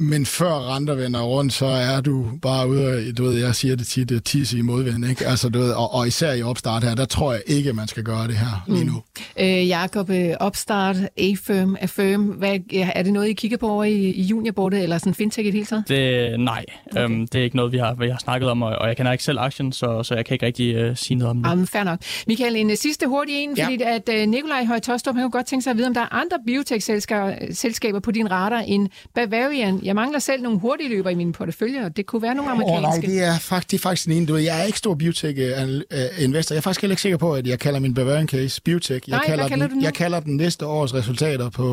[0.00, 3.76] men før renter vender rundt, så er du bare ude af, du ved, jeg siger
[3.76, 5.26] det tit, det tisse i modvind, ikke?
[5.26, 8.02] Altså, du ved, og, og især i opstart her, der tror jeg ikke, man skal
[8.02, 9.02] gøre det her lige nu.
[9.40, 13.94] Øh, Jakob, øh, Upstart, A-Firm, Affirm, hvad, er det noget, I kigger på over i,
[13.94, 15.84] i juniorbordet, eller sådan fintech i det hele taget?
[15.88, 17.04] Det, nej, okay.
[17.04, 19.12] øhm, det er ikke noget, vi har, vi har snakket om, og, og jeg kender
[19.12, 21.50] ikke selv aktien, så, så jeg kan ikke rigtig øh, sige noget om det.
[21.50, 21.98] Jamen, fair nok.
[22.26, 23.64] Michael, en uh, sidste hurtig en, Ja.
[23.64, 26.00] fordi at uh, Nikolaj Høj Tostrup, han kunne godt tænke sig at vide, om der
[26.00, 29.80] er andre biotech-selskaber på din radar end Bavarian.
[29.90, 32.58] Jeg mangler selv nogle hurtige løber i min portefølje, og det kunne være nogle Åh
[32.58, 33.12] oh, nej, amerikanske.
[33.12, 34.26] det er faktisk, faktisk den ene.
[34.26, 36.54] Du ved, jeg er ikke stor biotech-investor.
[36.54, 39.08] Jeg er faktisk heller ikke sikker på, at jeg kalder min Bavarian case biotech.
[39.08, 41.64] Jeg Nej, kalder, kalder du den, jeg kalder den næste års resultater på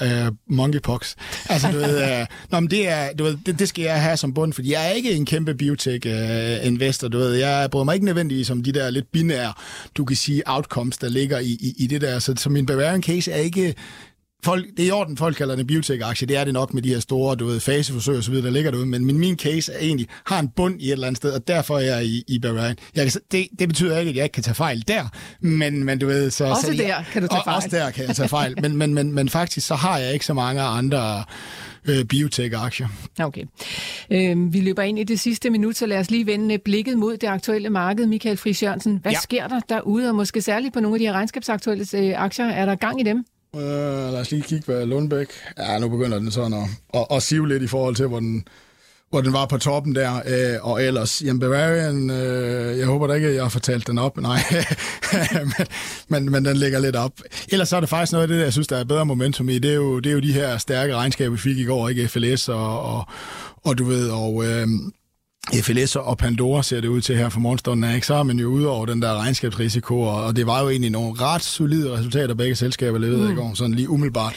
[0.00, 0.08] uh,
[0.46, 1.14] monkeypox.
[1.48, 4.16] Altså, du ved, uh, nå, men det, er, du ved, det, det skal jeg have
[4.16, 7.08] som bund, fordi jeg er ikke en kæmpe biotech-investor.
[7.08, 9.52] Du ved, jeg bryder mig ikke nødvendigvis om de der lidt binære,
[9.96, 12.18] du kan sige, outcomes, der ligger i, i, i det der.
[12.18, 13.74] Så, så min Bavarian case er ikke
[14.44, 16.28] folk, det er i orden, folk kalder det en biotech-aktie.
[16.28, 18.52] Det er det nok med de her store, du ved, faseforsøg og så videre, der
[18.52, 18.86] ligger derude.
[18.86, 21.48] Men, men min case er egentlig, har en bund i et eller andet sted, og
[21.48, 22.76] derfor er jeg i, i Bavarian.
[22.94, 25.04] Jeg kan, det, det betyder ikke, at jeg ikke kan tage fejl der,
[25.40, 26.30] men, men du ved...
[26.30, 27.56] Så, Også så, der kan du tage og, fejl.
[27.56, 30.26] Også der kan jeg tage fejl, men, men, men, men faktisk så har jeg ikke
[30.26, 31.24] så mange andre
[31.88, 32.88] øh, biotech-aktier.
[33.20, 33.44] Okay.
[34.10, 37.16] Øhm, vi løber ind i det sidste minut, så lad os lige vende blikket mod
[37.16, 38.06] det aktuelle marked.
[38.06, 39.16] Michael Friis Jørgensen, hvad ja.
[39.16, 39.20] Ja.
[39.20, 42.46] sker der derude, og måske særligt på nogle af de her regnskabsaktuelle øh, aktier?
[42.46, 43.24] Er der gang i dem?
[43.54, 43.60] Uh,
[44.12, 45.28] lad os lige kigge på Lundbæk.
[45.58, 48.48] Ja, nu begynder den sådan at, at, at sive lidt i forhold til, hvor den,
[49.10, 50.14] hvor den var på toppen der.
[50.26, 53.98] Øh, og ellers, jamen Bavarian, øh, jeg håber da ikke, at jeg har fortalt den
[53.98, 54.16] op.
[54.20, 54.38] Nej,
[55.32, 55.66] men,
[56.08, 57.12] men, men den ligger lidt op.
[57.48, 59.58] Ellers så er det faktisk noget af det, jeg synes, der er bedre momentum i.
[59.58, 62.08] Det er jo, det er jo de her stærke regnskaber, vi fik i går, ikke
[62.08, 63.04] FLS og, og,
[63.64, 64.44] og du ved, og...
[64.44, 64.68] Øh,
[65.52, 68.06] FLS og Pandora ser det ud til her for morgenstunden, er ikke?
[68.06, 71.14] så er man jo ude over den der regnskabsrisiko, og det var jo egentlig nogle
[71.20, 73.32] ret solide resultater, begge selskaber leverede mm.
[73.32, 74.34] i går, sådan lige umiddelbart.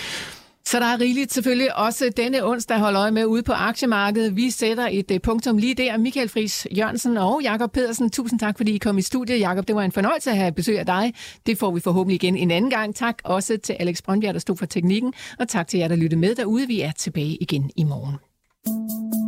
[0.66, 4.36] Så der er rigeligt selvfølgelig også denne onsdag holde øje med ude på aktiemarkedet.
[4.36, 5.97] Vi sætter et uh, punktum lige der.
[5.97, 9.39] Michael Friis Jørgensen og Jakob Pedersen, tusind tak, fordi I kom i studiet.
[9.39, 11.14] Jakob, det var en fornøjelse at have besøg af dig.
[11.45, 12.95] Det får vi forhåbentlig igen en anden gang.
[12.95, 16.20] Tak også til Alex Brøndbjerg, der stod for teknikken, og tak til jer, der lyttede
[16.20, 16.68] med derude.
[16.68, 19.26] Vi er tilbage igen i morgen.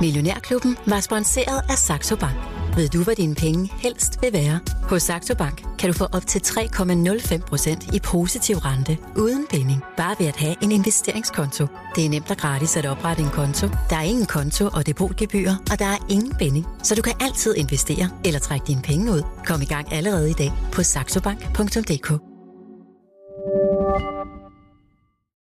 [0.00, 2.36] Millionærklubben var sponsoreret af Saxo Bank.
[2.76, 4.60] Ved du, hvad dine penge helst vil være?
[4.82, 9.82] Hos Saxo Bank kan du få op til 3,05% i positiv rente uden binding.
[9.96, 11.66] Bare ved at have en investeringskonto.
[11.96, 13.66] Det er nemt og gratis at oprette en konto.
[13.90, 16.66] Der er ingen konto og depotgebyr, og der er ingen binding.
[16.82, 19.22] Så du kan altid investere eller trække dine penge ud.
[19.46, 22.12] Kom i gang allerede i dag på saxobank.dk.